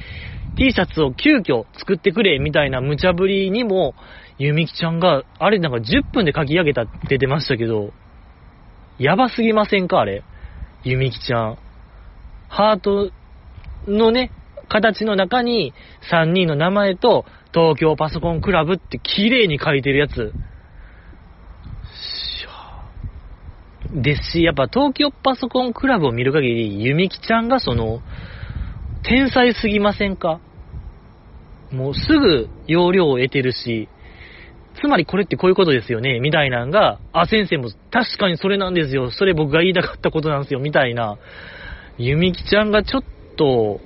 [0.56, 3.94] T シャツを急遽作ってくれみたいな無茶ぶりにも、
[4.38, 7.92] ゆみきちゃんが、あれなんか10分で書き上げたって出ましたけど、
[8.98, 10.00] やばすぎませんか？
[10.00, 10.22] あれ。
[10.84, 11.58] ゆみきちゃん。
[12.48, 13.10] ハート
[13.86, 14.30] のね、
[14.68, 15.72] 形の中に
[16.10, 20.32] 3人の名前と東京パソコンクラブって綺麗に書いてるやつ。
[23.92, 28.00] ですし、やっぱ東京パソコンクラブを見る限り、ゆみきちゃんがその、
[29.04, 30.40] 天才すぎませんか？
[31.70, 33.88] もうすぐ容量を得てるし、
[34.80, 41.18] つまりこれってこういうことですよね、みたいなんが、あ、先生も確かにそれなんですよ、それ僕が言いたかったことなんですよ、みたいな、
[41.96, 43.04] ゆみきちゃんがちょっ
[43.36, 43.80] と、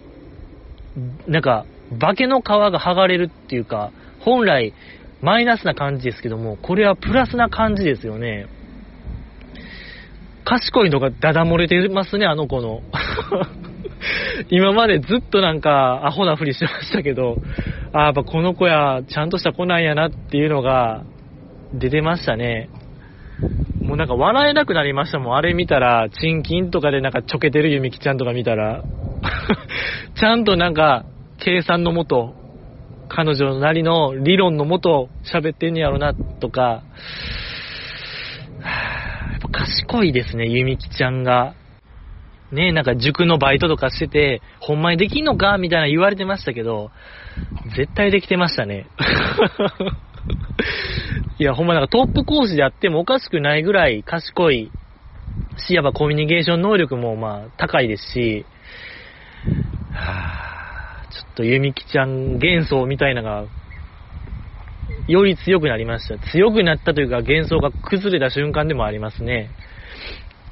[1.27, 1.67] なんか、
[2.01, 4.75] 化けの皮が剥がれるっていうか、本来、
[5.21, 8.47] マイナスな感じですけども、これはプラスな感じですよね。
[10.45, 12.83] 賢いのがダダ漏れてますね、あの子の。
[14.49, 17.39] 今までずっとなんか、アホなふりしてましたけど、
[17.93, 21.03] あやっぱこの子や、ちゃんとした子なんやなっていうのが、
[21.75, 22.71] 出てましたね。
[23.83, 25.37] もうなんか笑えなくなりましたもん。
[25.37, 28.85] あれ見たら、チンキンとかでなんかちょけてるゆみきちゃんとか見たら、
[30.19, 31.05] ちゃんとなんか、
[31.39, 32.35] 計算のもと、
[33.09, 36.83] 彼女なりの理論のもと喋ってんねやろな、とか、
[39.53, 41.55] 賢いですね、ゆみきちゃんが。
[42.51, 46.91] ねなんか塾のバイトとかしてて、ほんまにできんのかみたいな言われてましたけど、
[47.77, 48.87] 絶対できてましたね。
[51.39, 54.73] いや、ほんまなんかトップ講師であってもおかしくないぐらい賢い
[55.57, 58.47] し、やっぱコミュニケーション能力もまあ高いですし、
[59.91, 63.47] はぁ、ちょっとゆみきちゃん幻想みたいなのが、
[65.07, 66.19] より強くなりました。
[66.31, 69.51] 強くなったというか幻想が崩れた瞬間でもありますね。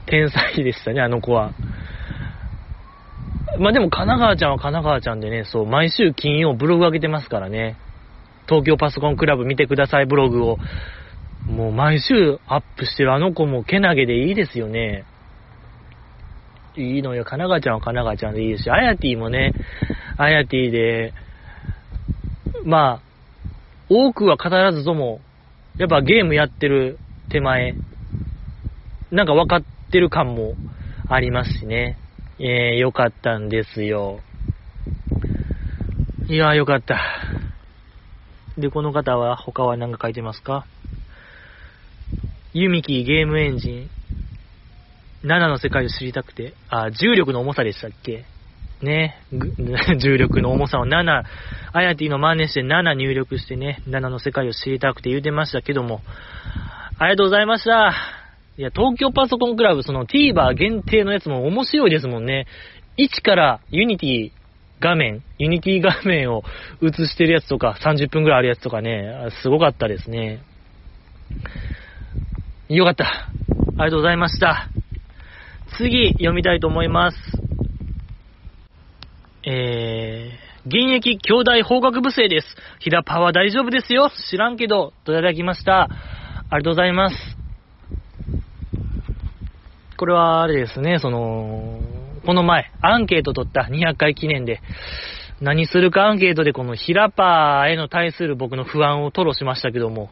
[0.06, 1.52] 天才でしたね、あの子は。
[3.58, 7.76] まあでも神奈川ちゃんは神奈川ちゃんでね、そう、毎週金曜ブログ上げてますからね。
[8.48, 10.58] 東京パソコンクラブ見てくださいブログを。
[11.46, 15.04] もう毎週アップしてるあの子もけなげでいいですよね。
[16.76, 17.24] いいのよ。
[17.24, 19.52] 神奈川ちゃんは神奈川ちゃんでいいですし、あやてぃもね、
[20.18, 21.14] あやてぃで、
[22.64, 23.00] まあ、
[23.88, 25.20] 多くは語らずとも、
[25.78, 26.98] やっぱゲームやってる
[27.30, 27.74] 手前、
[29.10, 30.54] なんか分かってる感も
[31.08, 31.98] ありますしね。
[32.38, 34.20] えー、よかったんですよ。
[36.28, 37.00] いやーよかった。
[38.58, 40.66] で、この方は他は何か書いてますか？
[42.52, 43.90] ユミキゲームエンジン。
[45.26, 48.24] 7の世界を知りたくて、あ、重力の重さでしたっけ？
[48.82, 49.16] ね、
[49.98, 51.24] 重力の重さを7、
[51.72, 56.02] アヤティの真似して7入力してね、7の世界を知りたくて言うてましたけども、
[56.98, 57.94] ありがとうございました。
[58.58, 62.46] いや、東京パソコンクラブ、その TVer 限定のやつも面白いですもんね。
[62.98, 64.30] 1から Unity
[64.80, 66.44] 画面、 Unity 画面を
[66.82, 70.42] 映してるやつとか、30分くらいあるやつとかね、すごかったですね。
[72.68, 73.04] よかった。
[73.78, 74.68] ありがとうございました。
[75.76, 77.16] 次、読みたいと思います。
[79.44, 82.46] えー、現役京大法学部生です。
[82.80, 84.10] ヒラパは大丈夫ですよ。
[84.30, 85.82] 知らんけど、といただきました。
[85.82, 85.88] あ
[86.52, 87.16] りがとうございます。
[89.96, 91.80] これは、あれですね、その、
[92.24, 94.60] この前、アンケート取った200回記念で、
[95.40, 100.10] 何するかアンケートでこのヒラパーへの対する僕の不安を吐露しましたけども、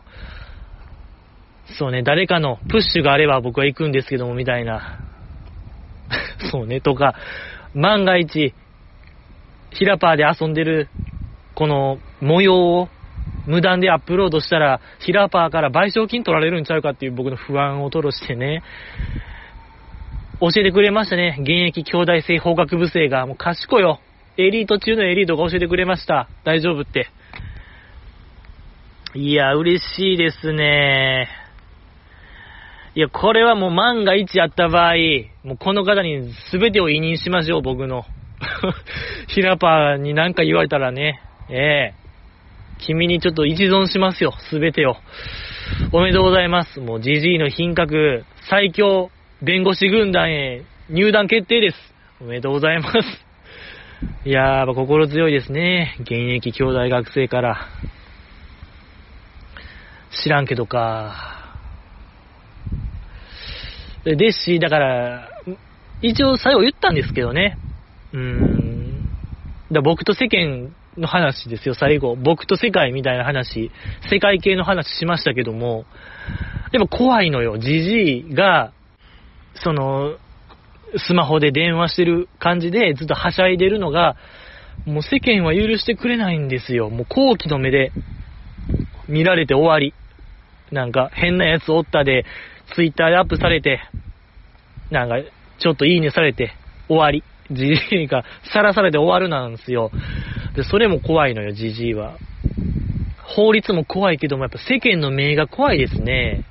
[1.78, 5.13] そうね、誰かのプッシュがあれば僕は行くんですけども、みたいな。
[6.50, 7.14] そうね、とか、
[7.74, 8.54] 万が一、
[9.70, 10.88] ヒラパーで遊んでる、
[11.54, 12.88] この模様を
[13.46, 18.62] 無断でアップロードしたら、ヒラパーから賠償金取られるんちゃうかっていう僕の不安を吐露してね、
[20.40, 21.36] 教えてくれましたね。
[21.40, 24.00] 現役兄弟生法学部生が、もう賢いよ。
[24.36, 26.28] エリート中のエリートが教えてくれました。
[26.44, 27.08] 大丈夫って。
[29.14, 31.28] いや、嬉しいですね。
[32.96, 34.94] いや、これはもう万が一やった場合、
[35.42, 38.04] もうこの方に全てを委任しましょう、僕の。
[39.28, 41.20] ヒラパーに何か言われたらね、
[41.50, 42.04] ええ
[42.78, 44.96] 君にちょっと一存しますよ、全てを。
[45.92, 46.80] おめでとうございます。
[46.80, 49.10] もう GG の品格、最強
[49.42, 51.94] 弁護士軍団へ入団決定です。
[52.20, 52.98] おめでとうございます。
[54.24, 55.96] いやー、心強いですね。
[56.00, 57.68] 現役兄弟学生から。
[60.10, 61.33] 知らんけどか。
[64.04, 65.30] ですし、だから、
[66.02, 67.56] 一応最後言ったんですけどね。
[68.12, 69.08] うん。
[69.72, 72.14] だ僕と世間の話ですよ、最後。
[72.14, 73.70] 僕と世界みたいな話、
[74.10, 75.84] 世界系の話しましたけども、
[76.72, 77.58] やっぱ怖いのよ。
[77.58, 78.72] じじいが、
[79.54, 80.16] その、
[80.96, 84.16] スマホで電話してる感じでずっとはしゃいでるのが、
[84.86, 86.90] もう世間は許してくれないんですよ。
[86.90, 87.90] もう後期の目で
[89.08, 89.94] 見られて終わり。
[90.72, 92.24] なんか変なやつおったで、
[92.74, 93.80] ツイッターでアップされて、
[94.90, 95.16] なんか
[95.58, 96.52] ちょっといいねされて
[96.88, 97.22] 終わり。
[97.50, 99.90] じじいがさらされて終わるなんですよ。
[100.56, 102.16] で、それも怖いのよ、じじいは。
[103.22, 106.44] 法律も怖いけども、やっぱ世間の目が怖いですね。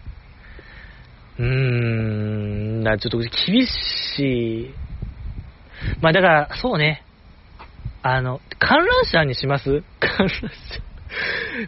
[1.40, 4.74] うーん、な、ちょっと厳しい。
[6.00, 7.04] まあだから、そうね。
[8.04, 9.82] あの、観覧車にします？
[10.00, 10.44] 観覧車。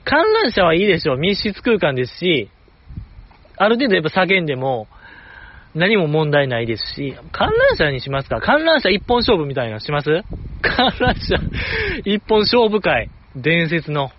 [0.04, 1.18] 観覧車はいいでしょう。
[1.18, 2.52] 密室空間ですし、
[3.58, 4.88] ある程度やっぱ叫んでも、
[5.74, 8.40] 何も問題ないですし、観覧車にしますか？
[8.40, 10.24] 観覧車一本勝負みたいなのします？
[10.62, 11.36] 観覧車
[12.06, 13.10] 一本勝負会。
[13.36, 14.12] 伝説の。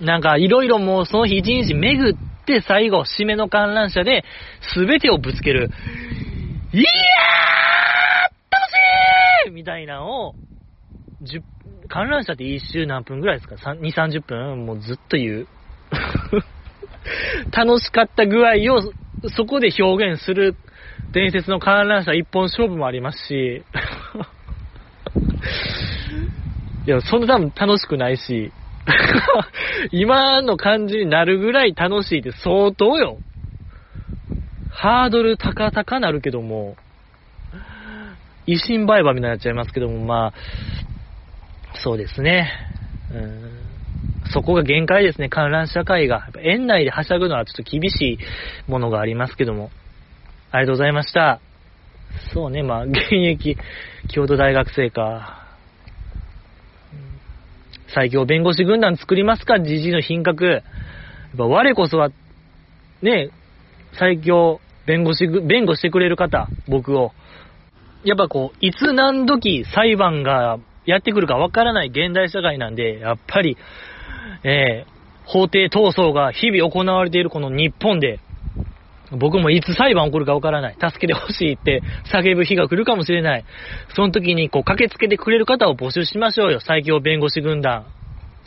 [0.00, 4.24] なんか、いろいろもうその日一日巡って最後、締めの観覧車で、
[4.74, 5.70] すべてをぶつける。
[6.72, 6.84] いやー
[8.50, 8.68] 楽
[9.46, 10.34] しいみたいなのを、
[11.88, 14.64] 観覧車って一周何分ぐらいですか ?2、30分？
[14.66, 15.48] もうずっと言う。
[17.50, 18.92] 楽しかった具合を
[19.36, 20.56] そこで表現する
[21.12, 23.64] 伝説の観覧車一本勝負もありますし、
[26.86, 28.52] いや、そんな多分楽しくないし、
[29.92, 33.20] 今の感じになるぐらい楽しいって相当よ。
[34.70, 36.76] ハードル高々なるけども、
[38.46, 40.32] 維新売買みたいになっちゃいますけども、まあ、
[41.74, 42.50] そうですね。
[43.12, 43.61] うん
[44.32, 46.28] そこが限界ですね、観覧社会が。
[46.42, 48.18] 園内ではしゃぐのはちょっと厳し
[48.66, 49.70] いものがありますけども。
[50.50, 51.40] ありがとうございました。
[52.34, 53.56] そうね、まあ、現役、
[54.08, 55.38] 京都大学生か。
[57.94, 60.44] 最強弁護士軍団作りますか、じじいの品格。
[60.44, 60.62] やっ
[61.36, 62.10] ぱ我こそは、
[63.02, 63.30] ね、
[63.98, 67.12] 最強弁護士、弁護してくれる方、僕を。
[68.04, 73.56] やっぱこう、いつ何時裁判がやってくるかわからない現代社会なんで、やっぱり、
[74.44, 74.92] えー、
[75.24, 78.20] 法廷闘争が日々行われているこの日本で、
[79.10, 80.74] 僕もいつ裁判起こるかわからない。
[80.74, 81.82] 助けてほしいって
[82.12, 83.44] 叫ぶ日が来るかもしれない。
[83.94, 86.60] その時にこう駆けつけてくれる方を募集しましょうよ。
[86.60, 87.86] 最強弁護士軍団。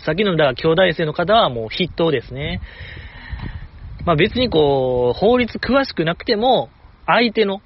[0.04, 2.62] さっきのだから兄弟生の方はもう筆頭ですね。
[4.06, 6.70] まあ別にこう、法律詳しくなくても、
[7.06, 7.62] 相手の、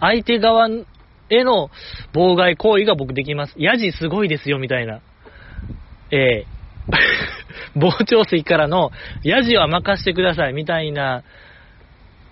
[0.00, 1.70] 相手側への
[2.12, 3.54] 妨害行為が僕できます。
[3.56, 5.00] ヤジすごいですよ、みたいな。
[6.10, 6.53] えー、
[7.74, 8.90] 傍聴席からの
[9.22, 11.24] ヤジは任せてください、みたいな、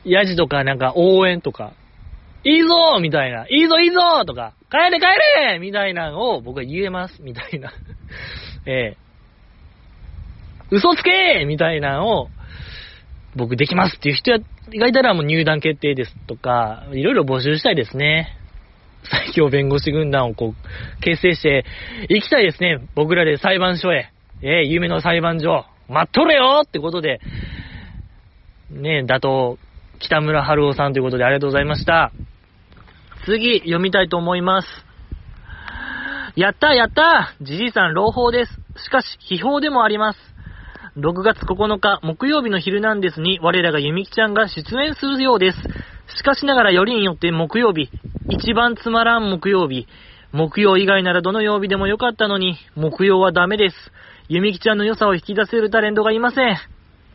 [0.04, 1.72] ヤジとかなんか応援とか、
[2.44, 5.06] いいぞみたいな、いいぞいいぞとか、帰れ帰
[5.50, 7.72] れみたいなのを僕は言えます、みたいな。
[8.66, 12.28] えー、嘘つけみたいなのを、
[13.34, 14.32] 僕できますっていう人
[14.78, 18.36] がいたらもう入団決定ですとか、いろいろ募集したいですね。
[19.04, 21.64] 最強弁護士軍団をこう、結成して
[22.08, 22.78] 行きたいですね。
[22.94, 24.11] 僕らで裁判所へ。
[24.42, 27.20] えー、夢の裁判所、待っとれよってことで、
[28.70, 29.56] ね、打倒、
[30.00, 32.10] 北村春夫さんということでありがとうございました。
[33.24, 34.68] 次、読みたいと思います。
[36.34, 38.52] やったやったじじいさん朗報です。
[38.84, 40.18] しかし、秘宝でもあります。
[40.96, 45.58] 6月9日、木曜日の昼なんですに、我らがゆみきちゃんが出演するようです。
[46.16, 47.90] しかしながらよりによって木曜日、
[48.28, 49.86] 一番つまらん木曜日、
[50.32, 53.76] 木曜以外ならどの曜日でもよかったのに、木曜はダメです。
[54.32, 56.56] ゆみきちゃんの良さを引き出せるタレントがいません。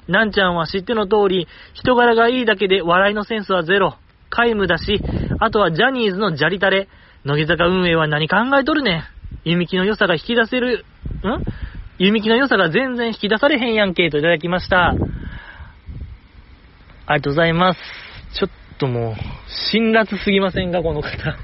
[0.07, 3.95] なんちゃんは知っての通り、人柄がいいだけで笑いのセンスはゼロ。
[4.30, 5.01] 皆無だし、
[5.39, 6.88] あとはジャニーズのジャリタレ。
[7.26, 9.03] 乃木坂運営は何考えとるねん。
[9.45, 10.86] ゆみきの良さが引き出せる、
[11.24, 11.43] ん？
[11.97, 14.89] ゆみきの良さが全然引き出されへんやんけ、といただきました。
[14.89, 14.99] あり
[17.07, 17.80] がとうございます。
[18.39, 19.15] ちょっともう、
[19.72, 21.36] 辛辣すぎませんか、この方。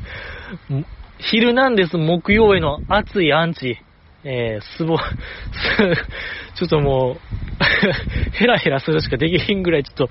[1.17, 3.79] 昼なんです、木曜への熱いアンチ。
[4.25, 4.97] えー、すぼ、
[6.55, 7.19] ちょっともう
[8.37, 10.09] ヘラヘラするしかできひんぐらい、ちょっと、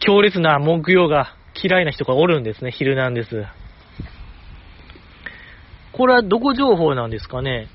[0.00, 3.46] 強烈な木曜が嫌いな人がおるんですね、昼なんです。
[5.92, 7.68] これはどこ情報なんですかね？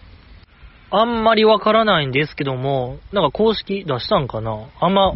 [0.92, 4.68] あんまりわからないんですけども、なんか公式出したんかな？
[4.80, 5.16] あんま、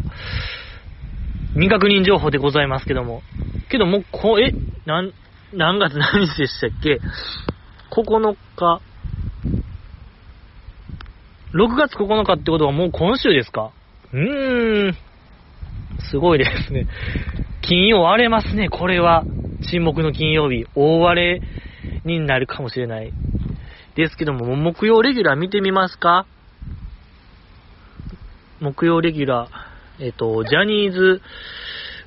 [1.54, 3.22] 未確認情報でございますけども。
[3.70, 4.54] けどもう、こ、え、
[4.86, 5.12] なん、
[5.52, 7.00] 何月何日でしたっけ
[7.90, 8.80] ?9 日。
[11.52, 13.72] 6月9日ってことはもう今週ですか？
[14.12, 14.96] うーん。
[16.10, 16.86] すごいですね。
[17.62, 19.24] 金曜荒れますね、これは。
[19.70, 20.66] 沈黙の金曜日。
[20.74, 21.42] 大荒れ
[22.04, 23.12] になるかもしれない。
[23.96, 26.26] ですけども、木曜レギュラー見てみますか？
[28.60, 30.04] 木曜レギュラー。
[30.04, 31.20] えっ、と、ジャニーズ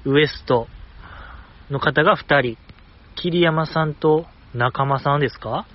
[0.05, 0.67] WEST
[1.69, 2.57] の方が2人。
[3.15, 4.25] 桐山さんと
[4.55, 5.67] 仲間さんですか？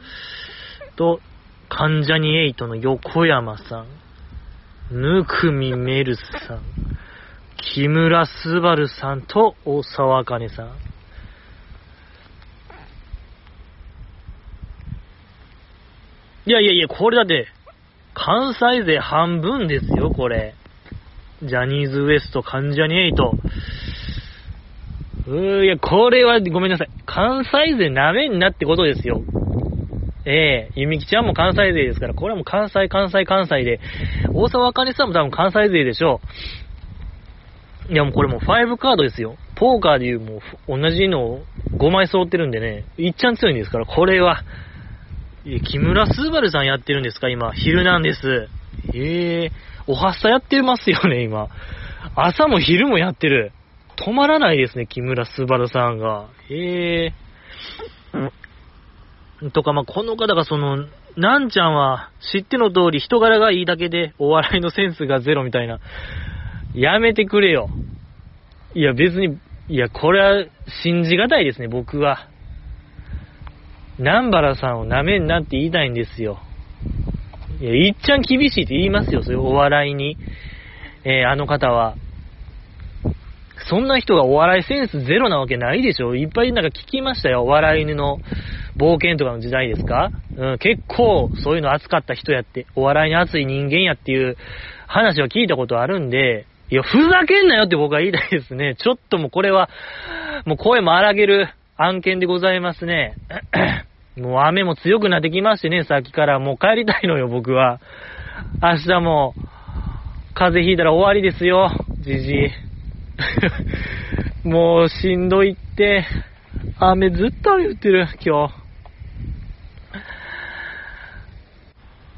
[0.97, 1.21] と、
[1.69, 3.87] 関ジャニエイトの横山さん。
[4.91, 6.63] ぬくみめるさん。
[7.75, 10.71] 木村昴さんと大沢あかねさん。
[16.47, 17.47] いやいやいや、これだって、
[18.15, 20.55] 関西勢半分ですよ、これ。
[21.43, 23.37] ジャニーズ WEST、関ジャニエイト。
[25.27, 26.89] うー、いや、これはごめんなさい。
[27.05, 29.23] 関西勢なめんなってことですよ。
[30.25, 33.81] ええー、ゆみきちゃんも関西勢ですから、これはもう関西、関西、関西で、
[34.33, 36.21] 大沢あかねさんも多分関西勢でしょ
[37.89, 37.93] う。
[37.93, 39.37] いやもうこれもう5カードですよ。
[39.55, 41.43] ポーカーでいうもう同じのを
[41.77, 44.43] 5枚揃ってるんでね、いっちゃん強いんですから、これは。
[45.47, 48.49] え、木村すばるさんやってるんですか今、昼なんです。
[48.95, 51.49] ええーおはっさやってますよね、今。
[52.15, 53.53] 朝も昼もやってる。
[53.97, 56.29] 止まらないですね、木村昴さんが。
[56.51, 58.31] へえー。
[59.53, 60.87] とか、まあ、この方がその、
[61.17, 65.81] なんちゃんは知っての通り人柄がいいだけでお笑いのセンスがゼロみたいな。
[66.75, 67.69] やめてくれよ。
[68.75, 70.47] いや、別に、いや、これは
[70.83, 72.29] 信じがたいですね、僕は。
[73.99, 76.39] 南原さんを舐めんなって言いたいんですよ。
[77.61, 80.17] いや、いっちゃん厳しいって言いますよ、そういうお笑いに。
[81.05, 81.97] えー、あの方は。
[83.67, 87.43] そんな人がお笑いセンスゼロなわけないでしょいっぱいなんか聞きましたよ。
[87.43, 88.19] お笑い犬の
[88.77, 90.13] 冒険とかの時代ですか？
[90.37, 94.37] うん、結構そういうの熱かった人やって、お笑いに熱い人間やっていう
[94.87, 98.77] 話は聞いたことあるんで、いや、ふざけんなよって僕は言いたいですね。
[98.81, 99.69] ちょっともうこれは、
[100.45, 103.15] もう声も荒げる案件でございますね。
[104.17, 107.81] もう雨も強くなってきましてね、さっきからもう帰りたいのよ、僕は。
[108.63, 109.35] 明日も、
[110.35, 112.68] 風邪ひいたら終わりですよ、じじい。
[114.45, 116.05] もうしんどいって、
[116.79, 118.55] 雨ずっと雨降ってる、今日。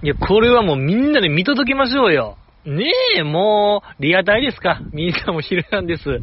[0.02, 2.36] いや、これはもうみんなで見届けましょうよ。
[2.64, 6.20] ねえ、もう、リアタイですかみんなも昼なんです。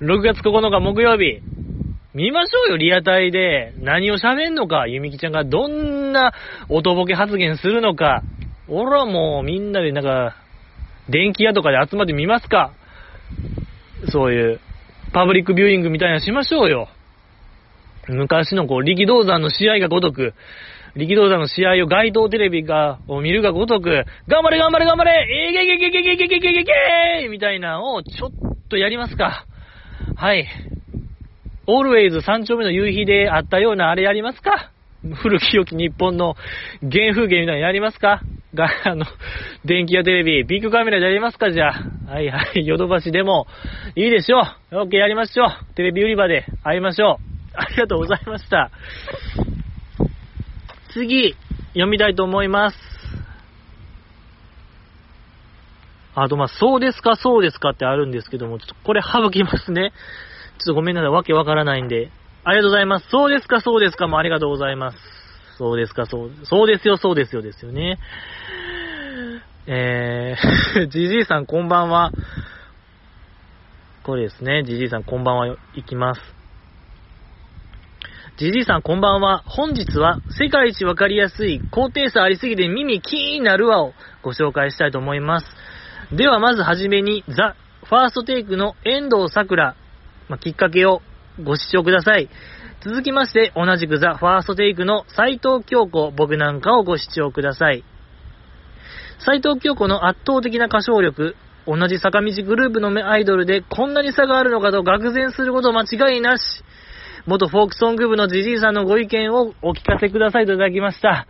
[0.00, 1.40] 6月9日木曜日。
[2.14, 3.74] 見ましょうよ、リアタイで。
[3.78, 6.32] 何を喋んのか、ゆみきちゃんがどんな
[6.68, 8.22] 音ボケ発言するのか。
[8.68, 10.36] 俺はもうみんなでなんか、
[11.08, 12.72] 電気屋とかで集まってみますか。
[14.10, 14.60] そういう、
[15.12, 16.88] パブリックビューイングみたいなのしましょうよ。
[18.08, 20.34] 昔のこう、力道山の試合がごとく、
[20.96, 26.64] 力道山の試合を街頭テレビが、を見るがごとく、頑張れ頑張れ頑張れえげげげげげげげげげ
[27.22, 28.30] げみたいなのをちょっ
[28.68, 29.46] とやりますか。
[30.16, 30.46] はい。
[31.66, 34.72] オールウェイズ三丁目の夕日であったようなあれやりますか
[35.14, 36.34] 古き良き日本の
[36.80, 38.22] 原風景みたいなのやりますか
[38.54, 39.06] が、あの、
[39.64, 42.12] 電気やテレビ、ビッグカメラでやりますかじゃあ。
[42.12, 43.46] はいはい、ヨドバシでも
[43.96, 44.78] いいでしょう。
[44.80, 45.74] オッケーやりましょう。
[45.74, 47.32] テレビ売り場で会いましょう。
[47.54, 48.70] ありがとうございました。
[50.92, 51.34] 次、
[51.72, 52.76] 読みたいと思います。
[56.14, 59.92] あと、まあ、そうですか、そうですかってあるんですけども、ちょっとこれ省きますね。
[60.58, 62.10] ちょっとごめんなさい、わけわからないんで。
[62.44, 63.08] ありがとうございます。
[63.08, 65.21] そうですか、そうですかもありがとうございます。
[65.62, 68.00] そうですか、そう、そうですよ、そうですよですよね。
[69.68, 72.12] えー、じじいさんこんばんは。
[74.02, 76.20] これですね、じじいさんこんばんは、いきます。
[78.38, 79.44] じじいさんこんばんは。
[79.46, 83.92] 本日は世界一わかりやすい高低差ありすぎて耳キーになるわを
[84.24, 85.46] ご紹介したいと思います。
[86.10, 87.54] ではまずはじめにザ・
[87.84, 89.76] ファーストテイクの遠藤桜
[90.28, 91.02] まあ、きっかけを
[91.40, 92.28] ご視聴ください。
[92.84, 97.84] 続きまして、同じくザ・ファーストテイクの斎藤京子、僕なんかをご視聴ください。
[99.24, 106.42] 斎藤京子の圧倒的な歌唱力、同じ坂道グループのアイドルでこんなに差があるのかと愕然すること間違いなし。
[107.24, 111.28] 元フォークソング部のジジイさんのご意見をお聞かせくださいといただきました。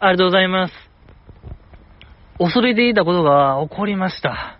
[0.00, 0.74] ありがとうございます。
[2.40, 4.58] 恐れていたことが起こりました。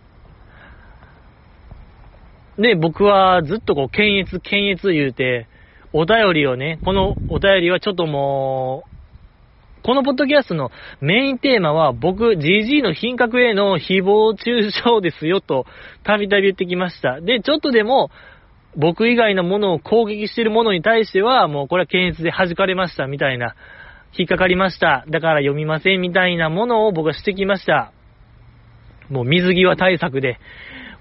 [2.56, 5.48] ね、僕はずっとこう、検閲、検閲言うて、
[5.92, 8.90] お便りをね、このお便りはちょっともう、
[9.82, 10.70] このポッドキャストの
[11.00, 15.64] メインテーマは僕、GG の品格への誹謗中傷ですよと、
[16.04, 17.20] たびたび言ってきました。
[17.20, 18.10] で、ちょっとでも、
[18.76, 23.56] 僕以外のものを攻撃してるものに対しては、もうこれは検閲で弾かれましたみたいな、
[24.16, 25.04] 引っかかりました。
[25.08, 27.92] だから読みませんみたいなものを僕はしてきました。
[29.08, 30.38] もう水際対策で、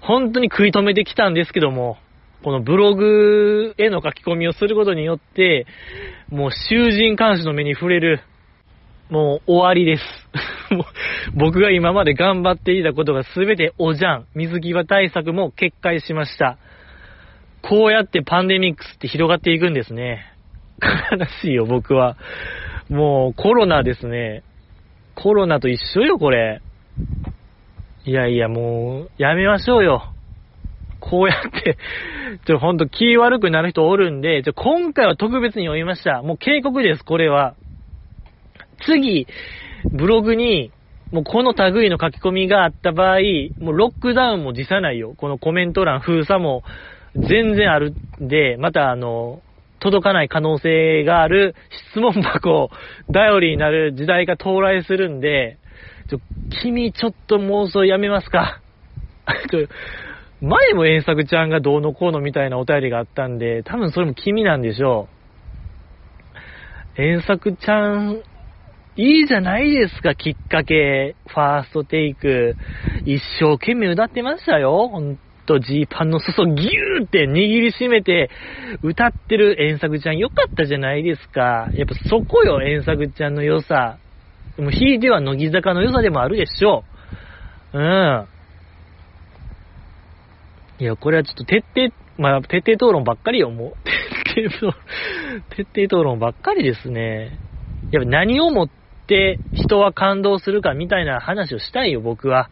[0.00, 1.98] 本当に食い止めてきたんですけども、
[2.42, 5.66] このブログへの書き込みをすることによって、
[6.30, 8.20] もう囚人監視の目に触れる、
[9.10, 10.04] もう終わりです。
[11.34, 14.26] 僕が今まで頑張っていたことが全ておじゃん。
[14.34, 16.58] 水際対策も決壊しました。
[17.62, 20.32] こうやってパンデミックスって広がっていくんですね。
[21.12, 22.16] 悲しいよ、僕は。
[22.88, 24.42] もうコロナですね。
[25.14, 26.62] コロナと一緒よ、これ。
[28.06, 30.14] いやいや、もう、やめましょうよ。
[31.00, 31.76] こうやって
[32.46, 36.22] ちょ、ほんと気悪くなる人おるんで、ちょ、今回は特別に読みました。
[36.22, 37.54] もう警告です、これは。
[38.84, 39.26] 次、
[39.90, 40.70] ブログに、
[41.12, 43.18] もうこの類の書き込みがあった場合、
[43.58, 45.14] もうロックダウンも辞さないよ。
[45.16, 46.62] このコメント欄封鎖も
[47.16, 49.40] 全然あるんで、またあの、
[49.80, 51.56] 届かない可能性がある
[51.92, 52.70] 質問箱、
[53.12, 55.58] 頼りになる時代が到来するんで、
[56.08, 56.18] ちょ、
[56.62, 58.60] 君ちょっと妄想やめますか？
[60.40, 65.10] 前も遠作ちゃんがどうのこうのみたいなお便りがあったんで、多分それも君なんでしょ
[66.96, 67.00] う。
[67.02, 68.22] 遠作ちゃん、
[68.96, 71.16] いいじゃないですか、きっかけ。
[71.28, 72.56] ファーストテイク。
[73.04, 74.88] 一生懸命歌ってましたよ。
[74.88, 78.30] ほんと、ジーパンの裾ギューって握りしめて
[78.82, 81.70] 歌ってる遠作ちゃんよかったじゃないですか。
[81.74, 83.98] やっぱそこよ、遠作ちゃんの良さ。
[84.56, 86.84] でも、ひいては乃木坂の良さでもあるでしょ
[87.72, 87.78] う。
[87.78, 88.28] うん。
[90.80, 93.72] いや、これはちょっと徹底、まあ、徹底討論ばっかりよ、もう。
[94.34, 94.72] 徹底、
[95.50, 97.38] 徹底討論ばっかりですね。
[97.92, 98.68] やっぱ何をもっ
[99.06, 102.48] て人は感動するかみたいな話をしたいよ、僕は。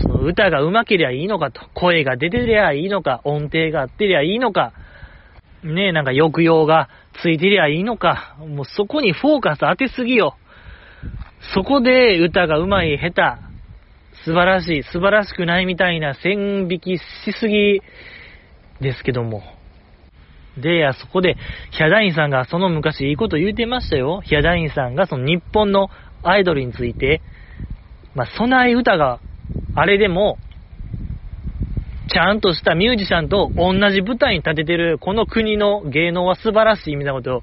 [0.00, 1.60] その歌が上手けりゃいいのかと。
[1.74, 3.20] 声が出てりゃいいのか。
[3.24, 4.72] 音程があってりゃいいのか。
[5.62, 6.88] ねえ、なんか抑揚が
[7.20, 8.36] ついてりゃいいのか。
[8.38, 10.36] もうそこにフォーカス当てすぎよ。
[11.54, 13.51] そこで歌が上手い、下手。
[14.24, 17.02] 素晴らしい、素晴らしくないみたいな線引きし
[17.38, 17.82] すぎ
[18.80, 19.42] ですけども。
[20.56, 21.36] で、や、そこで、
[21.70, 24.20] ヒャダインさんがその昔いいこと言うてましたよ。
[24.22, 25.88] ヒャダインさんがその日本の
[26.22, 27.22] アイドルについて、
[28.14, 29.20] まあ、備え歌が
[29.74, 30.38] あれでも、
[32.12, 37.42] ちゃんとしたミュージシャンと同じ舞台に立ててるこの国の芸能は素晴らしいみたいなことを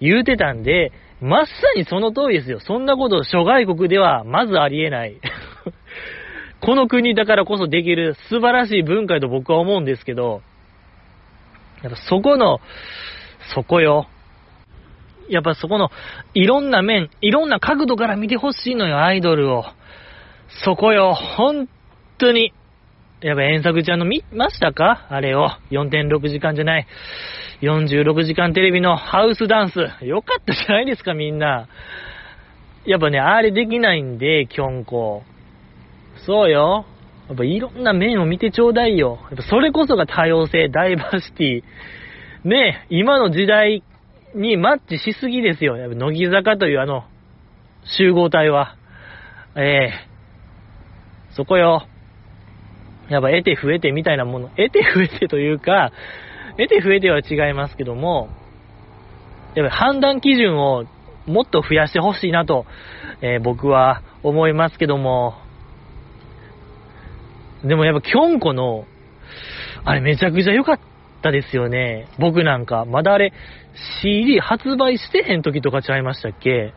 [0.00, 2.60] 言うてたんで、まさにその通りですよ。
[2.60, 5.20] そんなこと諸外国ではまずありえない。
[6.60, 10.42] この国だからこそできる素晴らしい文化と僕は思うんですけど、
[11.82, 12.60] やっぱそこの、
[13.54, 14.08] そこよ。
[15.28, 15.90] やっぱそこの、
[16.34, 19.64] いろんな面、いろんな角度から見てほしいのよ、アイドルを。
[20.64, 21.68] そこよ、本
[22.18, 22.52] 当に。
[23.20, 25.06] やっぱ遠作ちゃんの見ましたか？
[25.08, 25.48] あれを。
[25.70, 26.86] 4.6時間じゃない。
[27.62, 29.78] 46時間テレビのハウスダンス。
[30.04, 31.68] よかったじゃないですか、みんな。
[32.84, 35.24] やっぱね、あれできないんで、キョンコ。
[36.24, 36.86] そうよ。
[37.28, 39.18] やっぱいろんな面を見てちょうだいよ。
[39.30, 42.48] やっぱそれこそが多様性、ダイバーシティ。
[42.48, 43.82] ねえ今の時代
[44.34, 45.76] にマッチしすぎですよ。
[45.76, 47.04] やっぱ乃木坂というあの、
[47.98, 48.76] 集合体は。
[49.56, 49.92] ええ、
[51.30, 51.86] そこよ。
[53.08, 54.48] やっぱ得て増えてみたいなもの。
[54.50, 55.92] 得て増えてというか、
[56.58, 58.28] 得て増えては違いますけども、
[59.54, 60.84] やっぱ判断基準を
[61.26, 62.66] もっと増やしてほしいなと、
[63.20, 65.34] えー、僕は思いますけども、
[67.66, 68.84] でもやっぱキョンコの、
[69.84, 70.80] あれめちゃくちゃ良かっ
[71.22, 72.08] たですよね。
[72.18, 73.32] 僕なんか、まだあれ、
[74.02, 76.72] CD 発売してへん時とかちゃいましたっけ？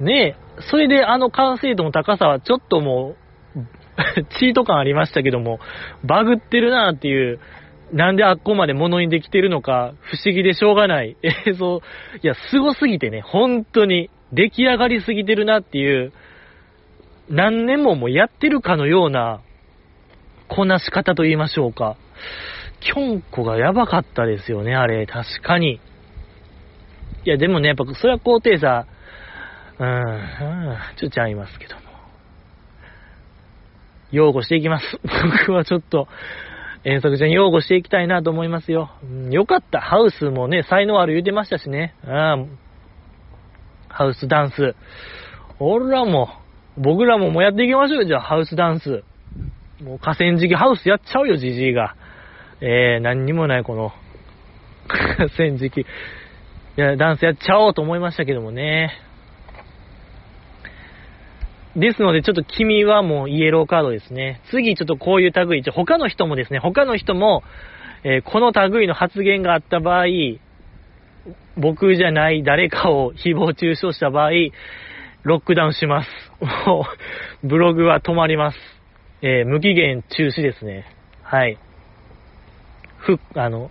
[0.00, 3.16] ねえ、それであの完成度の高さはちょっとも
[3.56, 3.60] う、
[4.38, 5.58] チート感ありましたけども、
[6.04, 7.40] バグってるなっていう、
[7.92, 11.16] なんであっこまで物にできてるのか、不思議でしょうがない
[11.46, 11.80] 映像。
[12.22, 16.12] いや、凄すぎてね、本当に、出来上がりすぎてるなっていう、
[17.30, 19.40] 何年ももうやってるかのような、
[20.48, 21.96] こなし方と言いましょうか。
[22.80, 25.80] キョンコがやばかったですよね、あれ、確かに。
[27.24, 28.86] いや、でもね、やっぱ、それは高低差、
[29.78, 31.82] うん、うん、ちょっとちゃいますけども。
[34.10, 35.00] 擁護していきます。
[35.42, 36.08] 僕はちょっと、
[36.84, 38.90] 遠足ちゃん擁護していきたいなと思いますよ。
[39.02, 39.80] うん、よかった。
[39.80, 41.94] ハウスもね、才能ある言うてましたしね。
[42.06, 42.58] うん。
[43.88, 44.74] ハウスダンス。
[45.58, 46.30] 俺らも、
[46.76, 49.02] 僕らももうやっていきましょうよ、じゃあ、ハウスダンス。
[49.82, 51.94] もう河川敷ハウスやっちゃうよ、じじいが。
[52.60, 53.92] えー、何にもないこの、
[54.88, 55.80] 河川敷。
[55.82, 55.84] い
[56.76, 58.92] や、ダンスやっちゃおうと思いましたけどもね。
[61.76, 64.40] ですので、ちょっと君はもうイエローカードですね。
[64.50, 67.44] 次、ちょっとこういう類、他の人もですね、他の人も、
[68.02, 70.06] えー、この類の発言があった場合、
[71.56, 74.30] 僕じゃない誰かを誹謗中傷した場合、
[75.22, 76.08] ロックダウンします。
[76.66, 76.86] も
[77.44, 78.77] う、ブログは止まります。
[79.20, 80.84] えー、無期限中止ですね。
[81.22, 81.58] はい。
[82.98, 83.70] ふ、あの、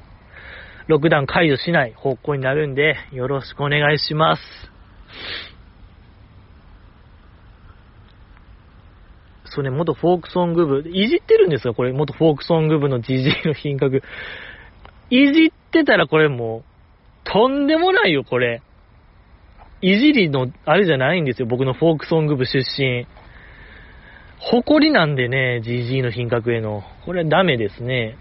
[0.88, 4.42] ロックダウン解除しない方向になるんで、よろしくお願いします。
[9.46, 14.04] それ、元フォークソング部、いじってるんですかこれ、元フォークソング部の GG の品格。
[15.10, 16.64] いじってたらこれもう、
[17.24, 18.62] とんでもないよ、これ。
[19.82, 23.08] いじりの、あれじゃないんですよ、僕のフォークソング部出身。
[24.40, 26.84] 誇りなんでね、GG の品格への。
[27.06, 28.18] これはダメですね。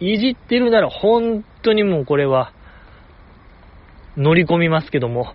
[0.00, 2.52] いじってるなら本当にもうこれは、
[4.16, 5.34] 乗り込みますけども。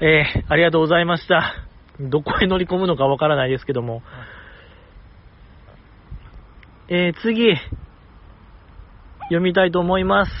[0.00, 1.54] えー、ありがとうございました。
[2.00, 4.02] どこへ乗り込むのかわからないですけども。
[6.88, 7.56] えー、次、
[9.24, 10.32] 読みたいと思います。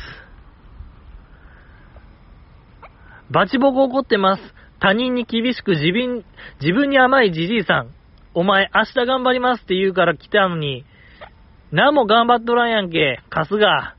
[3.30, 4.42] バチボコ怒ってます。
[4.78, 6.24] 他人に厳しく自分、
[6.60, 8.03] 自分に甘いじじいさん。
[8.34, 10.84] お前明日頑張りますって言うから来たのに、
[11.70, 13.96] 何も頑張っとらんやんけ、春日。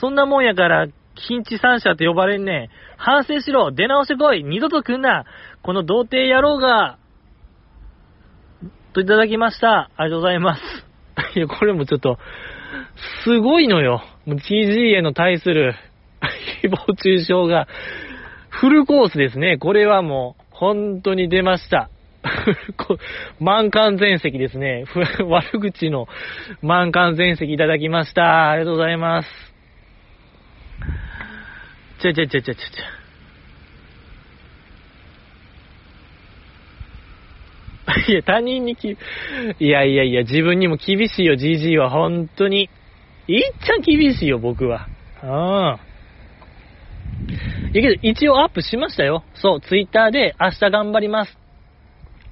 [0.00, 0.88] そんなもんやから、
[1.28, 2.68] 近地三者って呼ばれんねん。
[2.96, 5.24] 反省しろ、出直してこい、二度と来んな。
[5.62, 6.98] この童貞野郎が、
[8.92, 9.90] といただきました。
[9.96, 10.62] ありがとうございます。
[11.36, 12.18] いや、これもちょっと、
[13.24, 14.02] すごいのよ。
[14.26, 15.74] TG への対する
[16.62, 17.66] 誹謗中傷が、
[18.50, 19.58] フルコースですね。
[19.58, 21.90] これはもう、本当に出ました。
[23.40, 24.84] 満館全席ですね。
[25.26, 26.08] 悪口の
[26.62, 28.50] 満館全席いただきました。
[28.50, 29.28] ありがとうございます。
[32.00, 33.04] ちゃちゃちゃちゃちゃちゃ。
[38.08, 38.96] いや、他人にき、
[39.58, 42.70] いやいやいや、自分にも厳しいよ、じじいは、本当に。
[43.26, 44.88] いっちゃ厳しいよ、僕は。
[45.22, 45.80] ああ。
[47.72, 49.24] いやけど、一応アップしましたよ。
[49.34, 51.43] そう、ツイッターで明日頑張ります。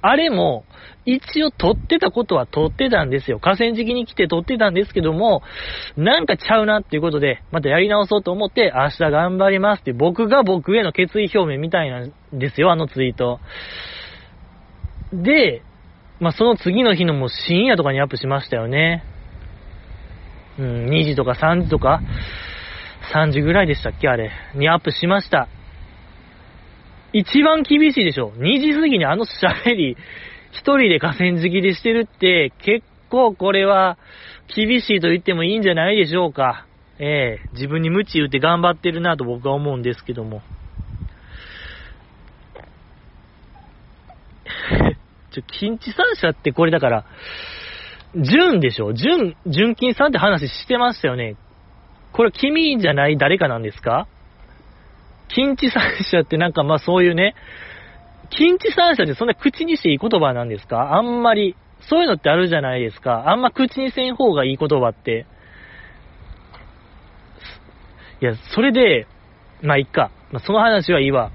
[0.05, 0.65] あれも、
[1.05, 3.39] 一応撮ってたことは撮ってたんですよ。
[3.39, 5.43] 河川敷に来て撮ってたんですけども、
[5.95, 13.39] なんかちゃうなっていうことで、またやり直そうと思って、明日頑張りますって、僕が僕への決意表明みたいなんですよ、あのツイート。
[15.13, 15.61] で、
[16.19, 19.05] まあ、その次の日のもう深夜とかにアップしましたよね。
[20.59, 22.01] うん、2時とか3時とか、
[23.13, 24.31] 3時ぐらいでしたっけあれ。
[24.53, 25.47] にアップしました。
[27.13, 28.31] 一番厳しいでしょ。
[28.37, 29.95] 2時過ぎにあの喋り、
[30.51, 33.97] 一人で河川敷でしてるって、結構これは
[34.55, 36.65] 厳しいと言ってもいいんじゃないでしょうか。
[36.99, 40.41] ええー、自分に無知言って頑張ってるなと僕は思うんですけども。
[45.31, 47.05] ちょ、近地三社ってこれだから、
[48.15, 51.35] 純でしょ純、純金さんって話してましたよね。
[52.11, 54.07] これ君じゃない誰かなんですか？
[55.35, 57.35] 近地三社ってなんかまあそういうね、
[58.29, 60.95] 近地三者ってそんな口にしていい言葉なんですか？
[60.95, 61.55] あんまり。
[61.89, 63.29] そういうのってあるじゃないですか。
[63.29, 65.25] あんま口にせん方がいい言葉って。
[68.21, 69.05] いや、それで、
[69.61, 70.09] まあ、いっか。
[70.31, 71.33] まあ、その話はいいわ。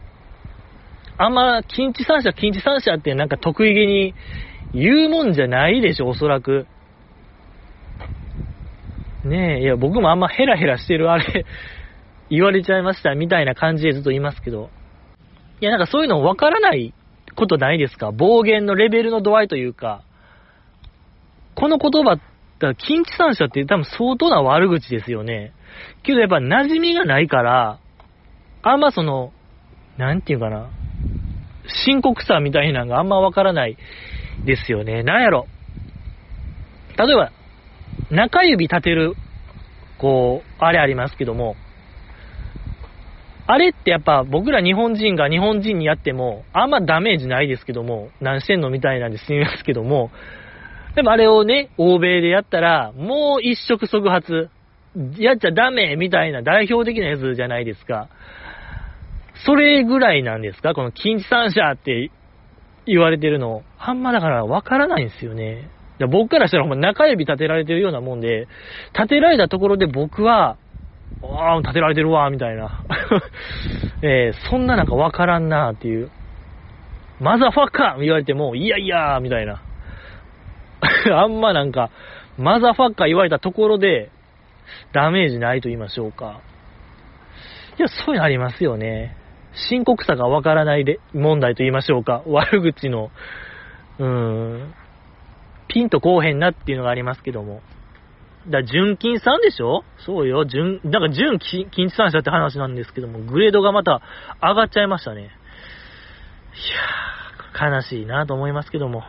[1.18, 4.14] あんま、近地三者、近地三者ってなんか得意げに
[4.72, 6.66] 言うもんじゃないでしょ、おそらく。
[9.22, 11.44] ねえ、いや、僕もあんまヘラヘラしてるあれ
[12.30, 14.70] 言われちゃいましたみたいな感じでずっと言いますけど。
[15.60, 16.94] いや、なんかそういうの分からない
[17.34, 18.12] ことないですか？
[18.12, 20.02] 暴言のレベルの度合いというか、
[21.54, 22.24] この言葉って、
[22.76, 25.52] 近畿三者って多分相当な悪口ですよね。
[26.02, 27.78] けどやっぱ馴染みがないから、
[28.62, 29.32] あんまその、
[29.96, 30.70] なんていうかな、
[31.84, 33.76] 深刻さみたいなのがあんまわからない
[34.44, 35.02] ですよね。
[35.02, 35.46] なんやろ。
[36.96, 37.30] 例えば、
[38.10, 39.16] 中指立てる、
[39.98, 41.56] こう、あれありますけども、
[43.50, 50.10] あれってやっぱ僕ら日本人が日本人にやっても、あんまダメージないですけども、何してんのみたいなんで済みますけども、
[50.94, 54.50] でもあれをね、欧米でやったら、もう一触即発、
[55.16, 58.08] やっちゃダメみたいな代表的なやつじゃないですか。
[59.46, 60.74] それぐらいなんですか？
[60.74, 62.10] この近地三者って
[62.84, 63.62] 言われてるの。
[63.78, 65.70] あんまだからわからないんですよね。
[66.10, 68.46] 僕からしたらほんま中指立てられてるようなもんで、
[68.92, 70.58] 立てられたところで僕は、
[71.22, 72.82] ああ、立てられてるわ、みたいな。
[74.02, 76.10] えー、そんななんかわからんなっていう。
[77.20, 79.60] マザファッカー言われても、いやいやみたいな。
[81.12, 81.90] あんまなんか、
[82.36, 84.10] マザファッカー言われたところで、
[84.92, 86.40] ダメージないと言いましょうか。
[87.78, 89.16] いや、そういうのありますよね。
[89.52, 92.22] 深刻さがわからないで問題と言いましょうか。
[92.26, 93.10] 悪口の、
[93.98, 94.74] うーん、
[95.66, 97.60] ピンとこうへんなっていうのがありますけども。
[98.48, 99.84] だ純金さんでしょ？
[99.98, 104.00] そうよ、純、だから純金地産者って話なんですけども、グレードがまた
[104.42, 105.22] 上がっちゃいましたね。
[105.22, 109.04] いやー、悲しいなと思いますけども。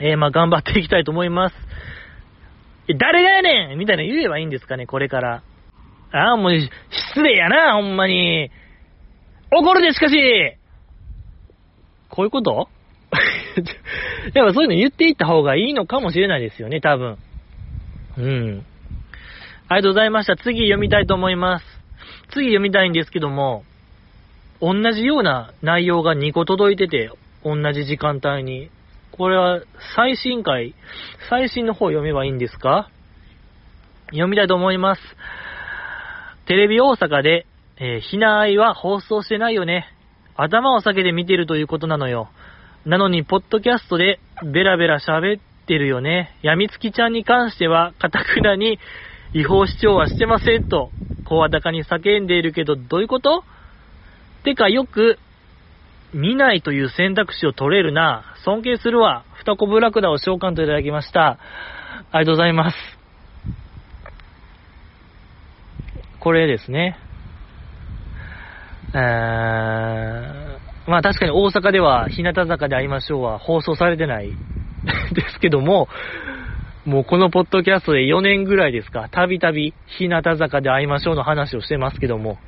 [0.00, 1.56] えー、まあ頑張っていきたいと思います。
[2.88, 5.42] え、誰がやねんみたいな言えばいいんですかね、これから。
[6.12, 6.70] ああ、もう、失
[7.22, 8.50] 礼やな、ほんまに。
[9.50, 10.14] 怒るで、しかし
[12.10, 12.68] こういうこと？
[14.34, 17.18] やっぱそういうの言っていった方がいいのかもしれないですよね、多分。
[18.18, 18.66] うん。
[19.68, 20.36] ありがとうございました。
[20.36, 21.64] 次読みたいと思います。
[22.32, 23.64] 次読みたいんですけども、
[24.60, 27.10] 同じような内容が2個届いてて、
[27.44, 28.70] 同じ時間帯に。
[29.12, 29.60] これは
[29.96, 30.74] 最新回、
[31.30, 32.90] 最新の方読めばいいんですか？
[34.10, 35.00] 読みたいと思います。
[36.46, 37.46] テレビ大阪で、
[37.78, 39.92] えー、ひなあいは放送してないよね。
[40.36, 42.28] 頭を下げて見てるということなのよ。
[42.84, 46.36] なのに、ポッドキャストでベラベラ喋ってるよね。
[46.42, 48.78] やみつきちゃんに関しては、かたくなに
[49.34, 50.90] 違法主張はしてませんと、
[51.24, 53.44] 声高に叫んでいるけど、どういうこと？
[54.44, 55.18] てか、よく、
[56.14, 58.24] 見ないという選択肢を取れるな。
[58.44, 59.24] 尊敬するわ。
[59.34, 61.38] 二コブラクダを召喚といただきました。
[62.12, 62.76] ありがとうございます。
[66.20, 66.96] これですね。
[68.94, 68.98] え、
[70.86, 74.30] まあ確かに大阪では日向坂で会いましょうは放送されてない
[75.12, 75.88] ですけども、
[76.84, 82.38] もうこのポッドキャストで4年ぐらいですか、たびたび日向坂で会いましょうの話をしてますけども、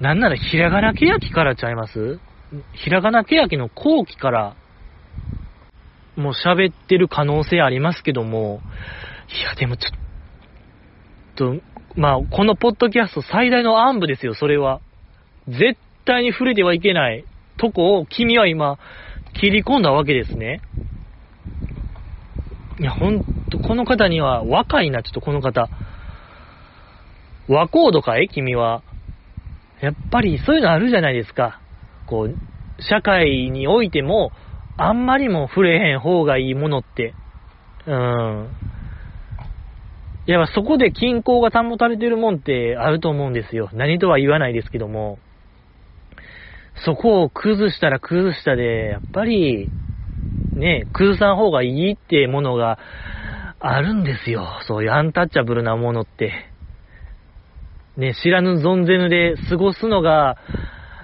[0.00, 2.20] なんならひらがなけやきからちゃいます？
[2.74, 4.54] ひらがなけやきの後期から、
[6.16, 8.60] もう喋ってる可能性ありますけども、
[9.40, 9.94] いや、でもちょっ
[11.34, 11.56] と、
[11.96, 14.80] まあ、このポッドキャスト最大の暗部ですよ、それは。
[15.48, 17.24] 絶対に触れてはいけない
[17.56, 18.78] とこを君は今、
[19.40, 20.60] 切り込んだわけですね。
[22.80, 25.70] いや、ほんと、この方には、若いな、ちょっとこの方。
[27.48, 28.28] 和コードかい？
[28.28, 28.82] 君は。
[29.80, 31.60] やっぱりそういうのあるじゃないですか。
[32.06, 32.38] こう、
[32.82, 34.32] 社会においても、
[34.76, 37.14] あんまりも触れへん方がいいものって。
[37.86, 38.56] うん。
[40.26, 43.68] いや、そこで均衡が保たれてるもんってあると思うんですよ。
[43.72, 45.18] 何とは言わないですけども。
[46.84, 49.70] そこを崩したら崩したで、やっぱり、
[50.54, 52.78] ね、崩さん方がいいってものが
[53.60, 54.46] あるんですよ。
[54.66, 56.32] そういうアンタッチャブルなものって。
[57.96, 60.36] ね、知らぬ存ぜぬで過ごすのが、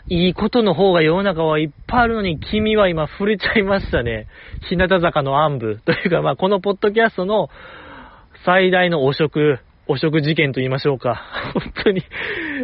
[0.09, 4.27] いいことの方が世の中はいっぱいあるのに、君は今触れちゃいましたね。
[4.69, 5.81] 日向坂の暗部。
[5.85, 7.49] というか、まあ、このポッドキャストの
[8.45, 11.23] 最大の汚職、汚職事件と言いましょうか。
[11.55, 12.03] 本当に、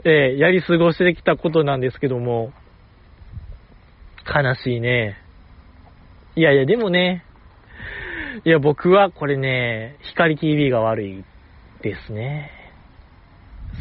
[0.04, 2.52] えー、やり過ごしてきたことなんですけども、
[4.26, 5.16] 悲しいね。
[6.38, 7.24] いやいや、でもね、
[8.44, 11.24] いや、僕はこれね、光 TV が悪い
[11.82, 12.50] ですね。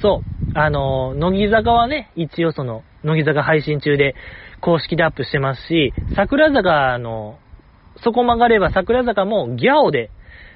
[0.02, 0.58] そう。
[0.58, 4.16] あの、乃木坂はね、一応その、乃木坂配信中で
[4.62, 7.40] 公式でアップしてますし、桜坂の、
[7.98, 10.12] そこ曲がれば桜坂もギャオで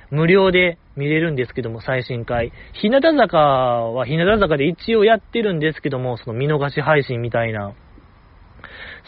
[0.09, 2.53] 無料で見れるんですけども、最新回。
[2.81, 7.73] 日向坂は日向坂で一応やってるんですけども、その見逃し配信みたいな。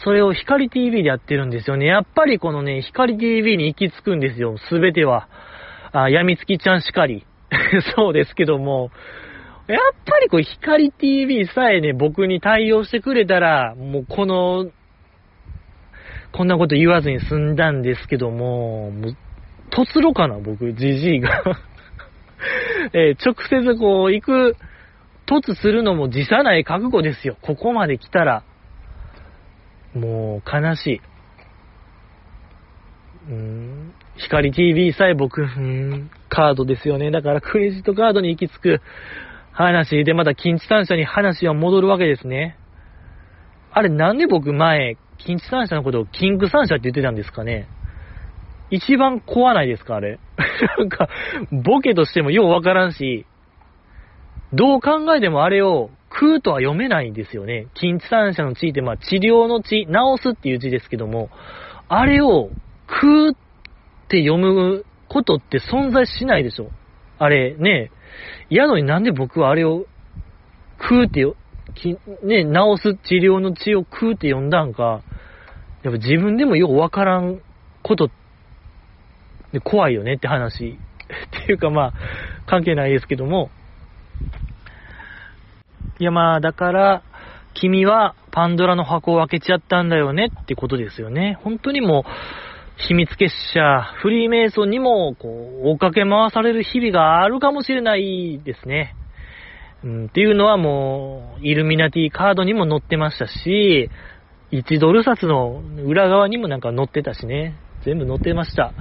[0.04, 1.86] それを光 TV でやってるんですよね。
[1.86, 4.56] やっぱりこのね、光 TV に行き着くんですよ。
[4.68, 5.28] すべては。
[5.92, 7.26] あ、やみつきちゃんしかり。
[7.96, 8.90] そうですけども、
[9.68, 14.70] やっぱりこう、光 TV さえね、僕に対応してくれたら、もうこの、
[16.32, 19.16] こんなこと言わずに済んだんですけども、もう、
[19.70, 21.42] とつろかな、僕、じじいが
[22.94, 24.56] えー、直接こう、行く、
[25.26, 27.36] 突するのも辞さない覚悟ですよ。
[27.42, 28.42] ここまで来たら。
[29.94, 31.00] もう、悲しい。
[33.28, 37.10] うーん、光 TV さえ僕、うーん、カードですよね。
[37.10, 38.80] だからクレジットカードに行き着く。
[39.52, 42.56] 話でまた近地三社に話は戻るわけですね。
[43.70, 47.68] あれなんで僕前、近地三社のことをキング三社って言ってたんですかね
[48.70, 50.18] 一番怖ないですかあれ。
[50.78, 51.08] なんか、
[51.64, 53.26] ボケとしてもようわからんし、
[54.54, 57.68] どう考えてもあれを空とは読めないんですよね。
[57.74, 61.30] 近地三者の地って、まあ治療の地、治すっていう字ですけども、
[61.88, 62.50] あれを
[62.86, 63.34] 空っ
[64.08, 66.70] て読むことって存在しないでしょ。
[67.18, 67.90] あれね、
[68.50, 69.86] やのになんで僕はあれを
[70.80, 71.36] 食うってよ、
[72.24, 72.50] ね、治
[72.82, 75.02] す治療の血を食うって呼んだんか、
[75.82, 77.40] やっぱ自分でもようわからん
[77.82, 78.10] こと
[79.52, 80.78] で怖いよねって話。
[81.12, 81.94] っていうかまあ、
[82.46, 83.50] 関係ないですけども。
[86.02, 87.04] いやまあ、だから、
[87.54, 91.38] 君はパンドラの箱を開けちゃったんだよねってことですよね。
[91.44, 92.10] 本当にもう、
[92.88, 95.28] 秘密結社、フリーメイソンにも、こ
[95.62, 98.96] う、追っかけ回される日々があるかもしれないですね。
[99.84, 103.88] うん、っていうのはもう、イルミナティカードにも載ってましたし、
[104.50, 107.54] 1ドル札の裏側にもなんか載ってたしね。
[107.84, 108.72] 全部載ってました。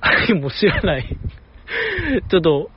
[0.00, 1.18] あれも知らない
[2.30, 2.70] ちょっと、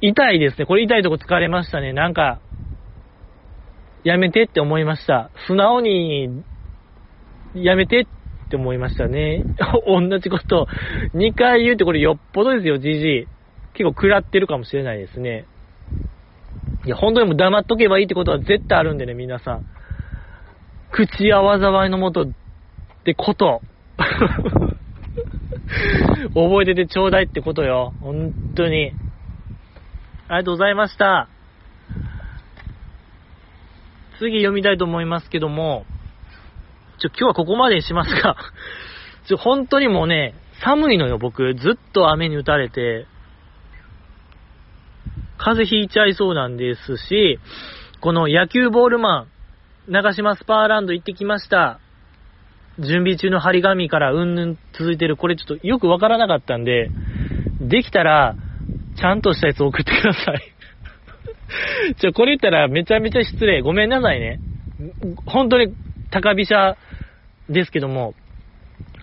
[0.00, 0.66] 痛いですね。
[0.66, 1.92] これ痛いとこ疲れましたね。
[1.92, 2.40] なんか、
[4.06, 5.32] やめてって思いました。
[5.48, 6.44] 素直に、
[7.56, 8.06] やめてっ
[8.48, 9.42] て思いましたね。
[9.84, 10.68] 同じこと
[11.16, 13.26] 2回言うってこれよっぽどですよ、じじい。
[13.72, 15.44] 結構食らってるかもしれないですね。
[16.84, 19.64] いや、本当にもう黙っとけばいいってことは絶対あるんでね、皆さん。
[20.92, 22.28] 口や災いのもとっ
[23.02, 23.60] てこと。
[26.32, 27.92] 覚えててちょうだいってことよ。
[28.00, 28.92] 本当に。
[30.28, 31.28] ありがとうございました。
[34.18, 35.84] 次読みたいと思いますけども、
[36.98, 38.36] ちょ、今日はここまでにしますが、
[39.28, 40.34] ちょ、本当にもうね、
[40.64, 41.54] 寒いのよ、僕。
[41.54, 43.06] ずっと雨に打たれて、
[45.36, 47.38] 風邪ひいちゃいそうなんですし、
[48.00, 49.26] この野球ボールマン、
[49.88, 51.78] 長島スパーランド行ってきました。
[52.78, 56.90] 準備中の張り紙からうんぬん続いてる、これちょっとよくわからなかったんで、
[57.60, 58.34] できたら、
[58.96, 60.55] ちゃんとしたやつ送ってください。
[61.98, 63.62] ちょ、これ言ったらめちゃめちゃ失礼。
[63.62, 64.40] ごめんなさいね。
[65.26, 65.74] 本当に
[66.10, 66.76] 高飛車
[67.48, 68.14] ですけども、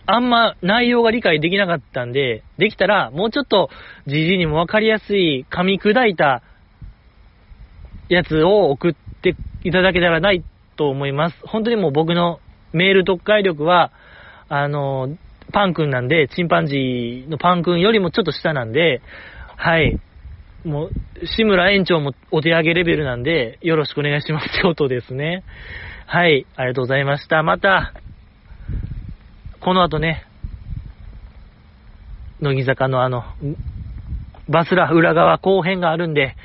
[0.06, 3.70] あんま内容が理解できなかったんで、できたらもうちょっと
[4.06, 6.44] じじいにもわかりやすい噛み砕いた
[8.10, 10.44] やつを送っていただけたらない
[10.76, 11.38] と思います。
[11.46, 12.40] 本当にもう僕の
[12.74, 13.92] メール読解力は、
[14.50, 15.16] あの、
[15.52, 19.02] パン君なんで、チンパンジーのパン君よりもちょっと下なんで、
[19.56, 20.00] はい。
[20.66, 20.92] もう、
[21.26, 25.44] 志村園長もお手上げレベルなんで、よろしくお願いしますってことですね。
[26.06, 27.44] はい、ありがとうございました。
[27.44, 27.94] また、
[29.60, 30.26] この後ね、
[32.40, 33.24] 乃木坂のあの、
[34.50, 36.36] バスラ裏側後編があるんで、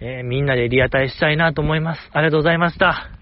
[0.00, 2.10] えーみんなでリアタイしたいなと思います。
[2.12, 3.17] ありがとうございました。